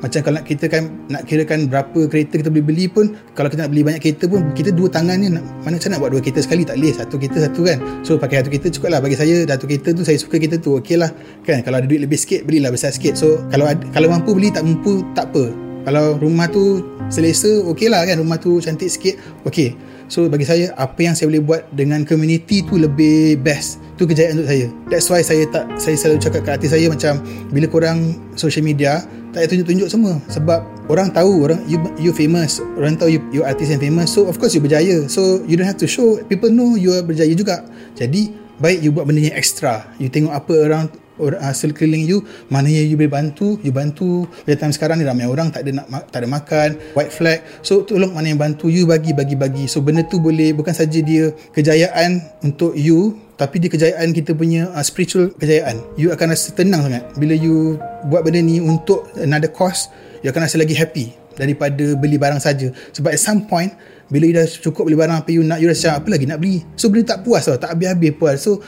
Macam 0.00 0.18
kalau 0.18 0.42
nak 0.42 0.48
kita 0.50 0.66
kan 0.66 0.90
nak 1.06 1.22
kira 1.30 1.46
kan 1.46 1.70
berapa 1.70 2.10
kereta 2.10 2.34
kita 2.34 2.50
boleh 2.50 2.66
beli 2.66 2.90
pun 2.90 3.14
kalau 3.38 3.46
kita 3.46 3.68
nak 3.68 3.70
beli 3.70 3.86
banyak 3.86 4.02
kereta 4.02 4.26
pun 4.26 4.50
kita 4.50 4.74
dua 4.74 4.90
tangan 4.90 5.14
ni 5.14 5.30
nak, 5.30 5.46
mana 5.62 5.78
macam 5.78 5.94
nak 5.94 6.00
buat 6.02 6.10
dua 6.10 6.20
kereta 6.24 6.40
sekali? 6.42 6.66
Tak 6.66 6.74
boleh 6.74 6.90
satu 6.96 7.14
kereta 7.22 7.38
satu 7.46 7.60
kan? 7.62 7.78
So 8.02 8.18
pakai 8.18 8.42
satu 8.42 8.50
kereta 8.50 8.66
cukup 8.74 8.88
lah 8.90 8.98
bagi 8.98 9.14
saya 9.14 9.46
satu 9.46 9.64
kereta 9.70 9.94
tu 9.94 10.02
saya 10.02 10.18
suka 10.18 10.42
kereta 10.42 10.58
tu 10.58 10.74
okey 10.80 10.98
lah 10.98 11.12
kan? 11.46 11.62
Kalau 11.62 11.78
ada 11.78 11.86
duit 11.86 12.02
lebih 12.02 12.18
sikit 12.18 12.42
belilah 12.42 12.74
besar 12.74 12.90
sikit. 12.90 13.14
So 13.14 13.46
kalau 13.52 13.70
kalau 13.94 14.10
mampu 14.10 14.34
beli 14.34 14.50
tak 14.50 14.66
mampu 14.66 15.06
tak 15.14 15.30
apa 15.30 15.71
kalau 15.82 16.16
rumah 16.18 16.46
tu 16.46 16.82
selesa 17.10 17.50
okey 17.74 17.90
lah 17.90 18.06
kan. 18.06 18.18
Rumah 18.22 18.38
tu 18.38 18.62
cantik 18.62 18.88
sikit 18.88 19.14
okey. 19.46 19.74
So 20.12 20.28
bagi 20.28 20.44
saya 20.44 20.76
apa 20.76 21.00
yang 21.00 21.16
saya 21.16 21.32
boleh 21.32 21.40
buat 21.40 21.62
dengan 21.72 22.04
community 22.04 22.60
tu 22.60 22.76
lebih 22.76 23.40
best. 23.40 23.80
Tu 23.96 24.04
kejayaan 24.04 24.36
untuk 24.36 24.48
saya. 24.52 24.66
That's 24.92 25.08
why 25.08 25.24
saya 25.24 25.48
tak 25.48 25.64
saya 25.80 25.96
selalu 25.96 26.20
cakap 26.20 26.40
kat 26.44 26.52
hati 26.60 26.68
saya 26.68 26.86
macam 26.92 27.24
bila 27.48 27.66
korang 27.66 28.20
social 28.36 28.60
media 28.60 29.00
tak 29.32 29.48
payah 29.48 29.48
tunjuk-tunjuk 29.56 29.88
semua. 29.88 30.20
Sebab 30.28 30.60
orang 30.92 31.08
tahu 31.16 31.48
orang 31.48 31.64
you 31.64 31.80
you 31.96 32.12
famous. 32.12 32.60
Orang 32.76 33.00
tahu 33.00 33.16
you 33.16 33.20
you 33.32 33.40
artist 33.40 33.72
yang 33.72 33.80
famous. 33.80 34.12
So 34.12 34.28
of 34.28 34.36
course 34.36 34.52
you 34.52 34.60
berjaya. 34.60 35.08
So 35.08 35.40
you 35.48 35.56
don't 35.56 35.68
have 35.68 35.80
to 35.80 35.88
show. 35.88 36.20
People 36.28 36.52
know 36.52 36.76
you 36.76 36.92
are 36.92 37.00
berjaya 37.00 37.32
juga. 37.32 37.64
Jadi 37.96 38.36
baik 38.60 38.84
you 38.84 38.92
buat 38.92 39.08
benda 39.08 39.24
yang 39.24 39.34
extra. 39.34 39.88
You 39.96 40.12
tengok 40.12 40.36
apa 40.36 40.54
orang 40.68 40.92
orang 41.20 41.40
uh, 41.42 41.52
sekeliling 41.52 42.08
you 42.08 42.24
mana 42.48 42.70
yang 42.70 42.88
you 42.88 42.96
boleh 42.96 43.12
bantu? 43.12 43.60
You 43.60 43.74
bantu 43.74 44.24
pada 44.48 44.56
time 44.56 44.72
sekarang 44.72 44.96
ni 45.02 45.04
ramai 45.04 45.28
orang 45.28 45.52
tak 45.52 45.68
ada 45.68 45.82
nak 45.82 46.08
tak 46.08 46.24
ada 46.24 46.28
makan 46.30 46.68
white 46.96 47.12
flag. 47.12 47.44
So 47.60 47.84
tolong 47.84 48.16
mana 48.16 48.32
yang 48.32 48.40
bantu 48.40 48.72
you 48.72 48.88
bagi 48.88 49.12
bagi 49.12 49.36
bagi. 49.36 49.68
So 49.68 49.84
benda 49.84 50.06
tu 50.08 50.22
boleh 50.22 50.56
bukan 50.56 50.72
saja 50.72 51.02
dia 51.04 51.34
kejayaan 51.52 52.40
untuk 52.46 52.72
you 52.78 53.18
tapi 53.36 53.58
dia 53.58 53.68
kejayaan 53.68 54.14
kita 54.14 54.32
punya 54.38 54.70
uh, 54.72 54.84
spiritual 54.86 55.34
kejayaan. 55.36 55.82
You 55.98 56.14
akan 56.14 56.32
rasa 56.32 56.54
tenang 56.54 56.86
sangat. 56.86 57.04
Bila 57.18 57.34
you 57.34 57.76
buat 58.06 58.22
benda 58.22 58.40
ni 58.40 58.62
untuk 58.62 59.10
another 59.18 59.50
cause 59.50 59.90
you 60.22 60.30
akan 60.30 60.46
rasa 60.46 60.56
lagi 60.56 60.78
happy 60.78 61.12
daripada 61.34 61.96
beli 61.98 62.16
barang 62.16 62.38
saja. 62.38 62.70
Sebab 62.94 63.10
at 63.12 63.20
some 63.20 63.50
point 63.50 63.74
bila 64.12 64.28
you 64.28 64.36
dah 64.36 64.46
cukup 64.46 64.86
beli 64.86 64.96
barang 64.96 65.24
apa 65.24 65.30
you 65.32 65.42
nak 65.42 65.58
you 65.58 65.66
rasa 65.66 65.98
apa 65.98 66.08
lagi 66.08 66.24
nak 66.24 66.38
beli? 66.38 66.62
So 66.78 66.88
benda 66.88 67.18
tak 67.18 67.26
puas 67.26 67.44
tau 67.44 67.58
tak 67.58 67.74
habis-habis 67.74 68.12
puas. 68.14 68.36
So 68.40 68.62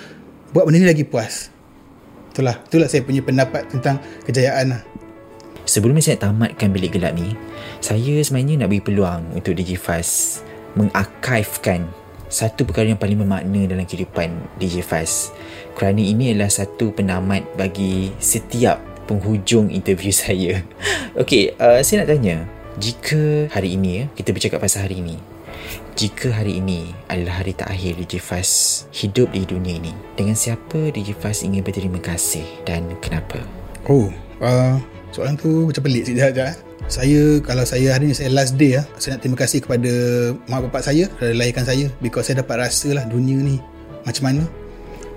buat 0.50 0.66
benda 0.66 0.82
ni 0.82 0.88
lagi 0.90 1.06
puas 1.06 1.53
itulah 2.34 2.58
itulah 2.66 2.90
saya 2.90 3.06
punya 3.06 3.22
pendapat 3.22 3.70
tentang 3.70 4.02
kejayaan 4.26 4.74
lah. 4.74 4.82
Sebelum 5.64 5.96
saya 6.02 6.20
tamatkan 6.20 6.74
bilik 6.74 6.98
gelap 6.98 7.16
ni, 7.16 7.32
saya 7.80 8.20
sebenarnya 8.20 8.66
nak 8.66 8.68
beri 8.74 8.82
peluang 8.84 9.22
untuk 9.32 9.56
DJ 9.56 9.80
Fast 9.80 10.44
mengarchivekan 10.76 11.88
satu 12.26 12.66
perkara 12.66 12.90
yang 12.90 12.98
paling 12.98 13.22
bermakna 13.22 13.70
dalam 13.70 13.86
kehidupan 13.86 14.34
DJ 14.58 14.82
Fast. 14.82 15.32
Kerana 15.78 16.02
ini 16.02 16.34
adalah 16.34 16.50
satu 16.50 16.90
penamat 16.90 17.46
bagi 17.54 18.10
setiap 18.18 18.82
penghujung 19.06 19.70
interview 19.70 20.10
saya. 20.26 20.60
Okey, 21.14 21.54
uh, 21.56 21.80
saya 21.80 22.02
nak 22.02 22.10
tanya, 22.10 22.44
jika 22.76 23.46
hari 23.54 23.78
ini 23.78 24.02
ya, 24.02 24.04
kita 24.18 24.34
bercakap 24.34 24.58
pasal 24.58 24.90
hari 24.90 24.98
ini, 25.00 25.16
jika 25.94 26.34
hari 26.34 26.58
ini 26.58 26.90
adalah 27.06 27.38
hari 27.42 27.54
terakhir 27.54 27.94
DJ 27.94 28.18
Fast 28.18 28.86
hidup 28.90 29.30
di 29.30 29.46
dunia 29.46 29.78
ini, 29.78 29.94
dengan 30.18 30.34
siapa 30.34 30.90
DJ 30.90 31.14
Fast 31.14 31.46
ingin 31.46 31.62
berterima 31.62 32.02
kasih 32.02 32.42
dan 32.66 32.90
kenapa? 32.98 33.38
Oh, 33.86 34.10
uh, 34.42 34.76
soalan 35.14 35.38
tu 35.38 35.70
macam 35.70 35.82
pelik 35.86 36.10
sekejap 36.10 36.34
sekejap. 36.34 36.46
Eh. 36.50 36.58
Saya, 36.84 37.22
kalau 37.40 37.64
saya 37.64 37.96
hari 37.96 38.10
ni 38.10 38.14
saya 38.18 38.28
last 38.34 38.58
day 38.58 38.76
ya, 38.76 38.82
saya 38.98 39.16
nak 39.16 39.20
terima 39.24 39.38
kasih 39.38 39.62
kepada 39.62 39.92
mak 40.50 40.68
bapak 40.68 40.82
saya 40.84 41.08
kerana 41.16 41.32
lahirkan 41.40 41.64
saya 41.64 41.86
because 42.02 42.26
saya 42.28 42.42
dapat 42.42 42.68
rasa 42.68 42.92
lah 42.92 43.06
dunia 43.08 43.38
ni 43.40 43.56
macam 44.04 44.28
mana 44.28 44.42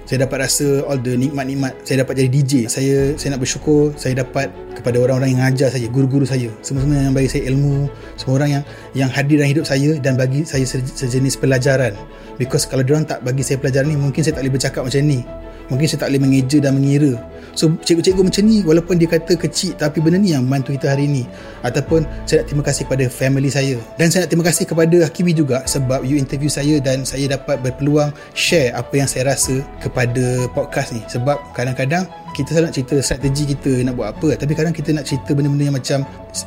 saya 0.07 0.23
dapat 0.23 0.47
rasa 0.47 0.87
all 0.87 0.97
the 1.03 1.19
nikmat-nikmat 1.19 1.75
saya 1.83 2.07
dapat 2.07 2.23
jadi 2.23 2.29
DJ 2.31 2.53
saya 2.71 3.13
saya 3.19 3.35
nak 3.35 3.43
bersyukur 3.43 3.91
saya 3.99 4.23
dapat 4.23 4.47
kepada 4.77 5.01
orang-orang 5.01 5.33
yang 5.33 5.43
ajar 5.49 5.73
saya 5.73 5.89
guru-guru 5.89 6.21
saya. 6.21 6.53
Semua-semua 6.61 7.01
yang 7.01 7.17
bagi 7.17 7.27
saya 7.33 7.49
ilmu 7.49 7.89
semua 8.13 8.33
orang 8.37 8.49
yang 8.55 8.63
yang 8.93 9.09
hadir 9.09 9.41
dalam 9.41 9.49
hidup 9.49 9.65
saya 9.65 9.97
dan 9.97 10.13
bagi 10.13 10.45
saya 10.45 10.69
sejenis 10.69 11.41
pelajaran. 11.41 11.97
Because 12.37 12.69
kalau 12.69 12.85
orang 12.85 13.09
tak 13.09 13.25
bagi 13.25 13.41
saya 13.41 13.57
pelajaran 13.57 13.89
ni 13.89 13.97
mungkin 13.97 14.21
saya 14.21 14.37
tak 14.37 14.45
boleh 14.45 14.53
bercakap 14.53 14.81
macam 14.85 15.01
ni 15.01 15.25
mungkin 15.67 15.85
saya 15.85 16.05
tak 16.05 16.09
boleh 16.13 16.23
mengeja 16.23 16.57
dan 16.63 16.75
mengira 16.75 17.15
So 17.57 17.73
cikgu-cikgu 17.73 18.21
macam 18.21 18.43
ni 18.45 18.61
walaupun 18.61 19.01
dia 19.01 19.09
kata 19.09 19.33
kecil 19.33 19.73
tapi 19.73 19.97
benda 19.97 20.21
ni 20.21 20.29
yang 20.29 20.45
membantu 20.45 20.77
kita 20.77 20.93
hari 20.93 21.09
ni. 21.09 21.25
Ataupun 21.65 22.05
saya 22.29 22.45
nak 22.45 22.53
terima 22.53 22.61
kasih 22.61 22.85
kepada 22.85 23.05
family 23.09 23.49
saya. 23.49 23.81
Dan 23.97 24.13
saya 24.13 24.23
nak 24.23 24.29
terima 24.29 24.45
kasih 24.45 24.69
kepada 24.69 24.97
Hakimi 25.09 25.33
juga 25.33 25.65
sebab 25.65 26.05
you 26.05 26.21
interview 26.21 26.53
saya 26.53 26.77
dan 26.77 27.01
saya 27.01 27.33
dapat 27.33 27.57
berpeluang 27.65 28.13
share 28.37 28.77
apa 28.77 28.93
yang 28.93 29.09
saya 29.09 29.33
rasa 29.33 29.65
kepada 29.81 30.45
podcast 30.53 30.93
ni. 30.93 31.01
Sebab 31.09 31.57
kadang-kadang 31.57 32.05
kita 32.37 32.53
selalu 32.53 32.69
nak 32.69 32.75
cerita 32.77 32.95
strategi 33.01 33.43
kita 33.57 33.71
nak 33.81 33.93
buat 33.97 34.13
apa 34.13 34.37
tapi 34.37 34.53
kadang 34.53 34.69
kita 34.77 34.93
nak 34.93 35.09
cerita 35.09 35.33
benda-benda 35.33 35.73
yang 35.73 35.77
macam 35.81 35.99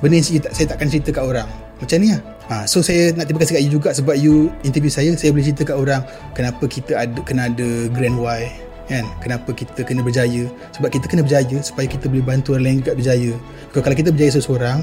yang 0.06 0.22
saya, 0.22 0.38
saya 0.54 0.66
takkan 0.70 0.87
cerita 0.87 1.11
kat 1.11 1.26
orang. 1.26 1.50
Macam 1.83 1.98
ni 1.98 2.14
lah. 2.14 2.22
Ha, 2.54 2.54
so 2.70 2.87
saya 2.87 3.11
nak 3.18 3.26
terima 3.26 3.42
kasih 3.42 3.59
kat 3.59 3.62
you 3.66 3.72
juga 3.74 3.90
sebab 3.90 4.14
you 4.14 4.46
interview 4.62 4.90
saya 4.90 5.11
saya 5.18 5.35
boleh 5.35 5.42
cerita 5.42 5.74
kat 5.74 5.78
orang 5.78 6.02
kenapa 6.35 6.62
kita 6.70 6.98
ada 6.98 7.18
kena 7.22 7.46
ada 7.50 7.87
grand 7.94 8.18
why 8.18 8.69
kan? 8.90 9.07
Kenapa 9.22 9.55
kita 9.55 9.87
kena 9.87 10.03
berjaya? 10.03 10.50
Sebab 10.74 10.90
kita 10.90 11.07
kena 11.07 11.22
berjaya 11.22 11.57
supaya 11.62 11.87
kita 11.87 12.11
boleh 12.11 12.26
bantu 12.26 12.59
orang 12.59 12.66
lain 12.66 12.76
juga 12.83 12.92
berjaya. 12.98 13.33
Kalau 13.70 13.96
kita 13.96 14.11
berjaya 14.11 14.33
seseorang 14.35 14.83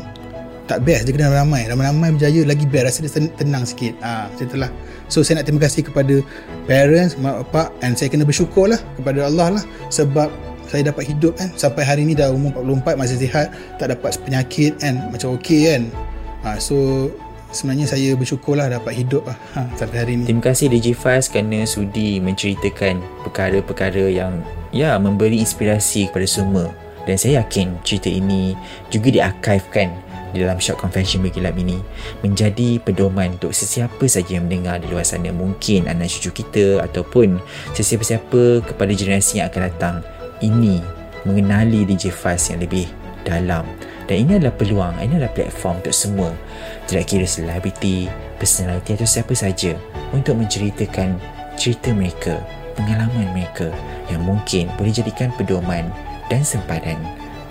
tak 0.67 0.83
best. 0.83 1.07
Dia 1.07 1.15
kena 1.15 1.31
ramai 1.31 1.67
ramai-ramai 1.67 2.15
berjaya 2.15 2.43
lagi 2.43 2.67
best. 2.67 2.99
Rasa 2.99 2.99
dia 3.03 3.31
tenang 3.39 3.63
sikit. 3.63 3.95
Ha, 4.03 4.31
macam 4.31 4.45
itulah 4.47 4.71
so 5.07 5.23
saya 5.23 5.39
nak 5.39 5.47
terima 5.47 5.63
kasih 5.63 5.87
kepada 5.87 6.19
parents 6.67 7.15
mak 7.15 7.47
bapak 7.47 7.71
and 7.83 7.95
saya 7.95 8.11
kena 8.11 8.27
bersyukur 8.27 8.67
lah 8.67 8.79
kepada 8.99 9.31
Allah 9.31 9.59
lah 9.59 9.63
sebab 9.87 10.27
saya 10.67 10.91
dapat 10.91 11.07
hidup 11.07 11.39
kan? 11.39 11.47
Sampai 11.55 11.87
hari 11.87 12.03
ni 12.03 12.11
dah 12.11 12.27
umur 12.27 12.51
44 12.59 12.99
masih 12.99 13.17
sihat 13.23 13.55
tak 13.79 13.95
dapat 13.95 14.19
penyakit 14.27 14.75
kan? 14.83 14.99
Macam 15.11 15.39
okey 15.39 15.71
kan? 15.71 15.83
Ha, 16.43 16.59
so 16.59 17.07
sebenarnya 17.51 17.87
saya 17.87 18.13
bersyukurlah 18.15 18.67
dapat 18.71 18.93
hidup 19.03 19.23
lah, 19.27 19.37
ha, 19.55 19.67
sampai 19.79 19.97
hari 20.03 20.11
ini. 20.19 20.23
Terima 20.27 20.43
kasih 20.43 20.67
DJ 20.67 20.97
Faz 20.97 21.31
kerana 21.31 21.63
sudi 21.63 22.19
menceritakan 22.19 22.99
perkara-perkara 23.23 24.11
yang 24.11 24.43
ya 24.75 24.95
memberi 24.99 25.39
inspirasi 25.39 26.11
kepada 26.11 26.27
semua. 26.27 26.67
Dan 27.07 27.15
saya 27.15 27.39
yakin 27.39 27.79
cerita 27.87 28.11
ini 28.11 28.51
juga 28.91 29.07
diarchivekan 29.15 29.95
di 30.35 30.43
dalam 30.43 30.59
Short 30.59 30.75
Confession 30.75 31.23
Bergilap 31.23 31.55
ini 31.55 31.79
menjadi 32.19 32.83
pedoman 32.83 33.39
untuk 33.39 33.55
sesiapa 33.55 34.03
saja 34.11 34.35
yang 34.35 34.51
mendengar 34.51 34.83
di 34.83 34.91
luar 34.91 35.07
sana 35.07 35.31
mungkin 35.31 35.87
anak 35.87 36.11
cucu 36.11 36.43
kita 36.43 36.83
ataupun 36.83 37.39
sesiapa-siapa 37.71 38.67
kepada 38.67 38.91
generasi 38.91 39.39
yang 39.39 39.47
akan 39.47 39.61
datang 39.71 39.95
ini 40.43 40.83
mengenali 41.23 41.87
DJ 41.87 42.11
Faz 42.11 42.51
yang 42.51 42.59
lebih 42.59 42.91
dalam 43.23 43.63
dan 44.07 44.23
ini 44.23 44.39
adalah 44.39 44.55
peluang, 44.55 44.95
ini 45.03 45.19
adalah 45.19 45.35
platform 45.35 45.83
untuk 45.83 45.95
semua 45.95 46.31
tidak 46.87 47.05
kira 47.11 47.27
selebriti, 47.27 48.07
personality 48.41 48.95
atau 48.97 49.05
siapa 49.05 49.35
saja 49.35 49.75
untuk 50.15 50.39
menceritakan 50.39 51.19
cerita 51.59 51.93
mereka, 51.93 52.41
pengalaman 52.73 53.29
mereka 53.35 53.69
yang 54.09 54.23
mungkin 54.23 54.71
boleh 54.79 54.95
jadikan 54.95 55.29
pedoman 55.35 55.91
dan 56.31 56.41
sempadan 56.41 56.97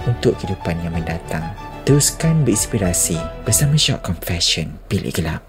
untuk 0.08 0.34
kehidupan 0.40 0.80
yang 0.82 0.96
mendatang. 0.96 1.44
Teruskan 1.86 2.42
berinspirasi 2.42 3.14
bersama 3.46 3.78
Shock 3.78 4.02
Confession 4.02 4.74
Bilik 4.90 5.22
Gelap. 5.22 5.45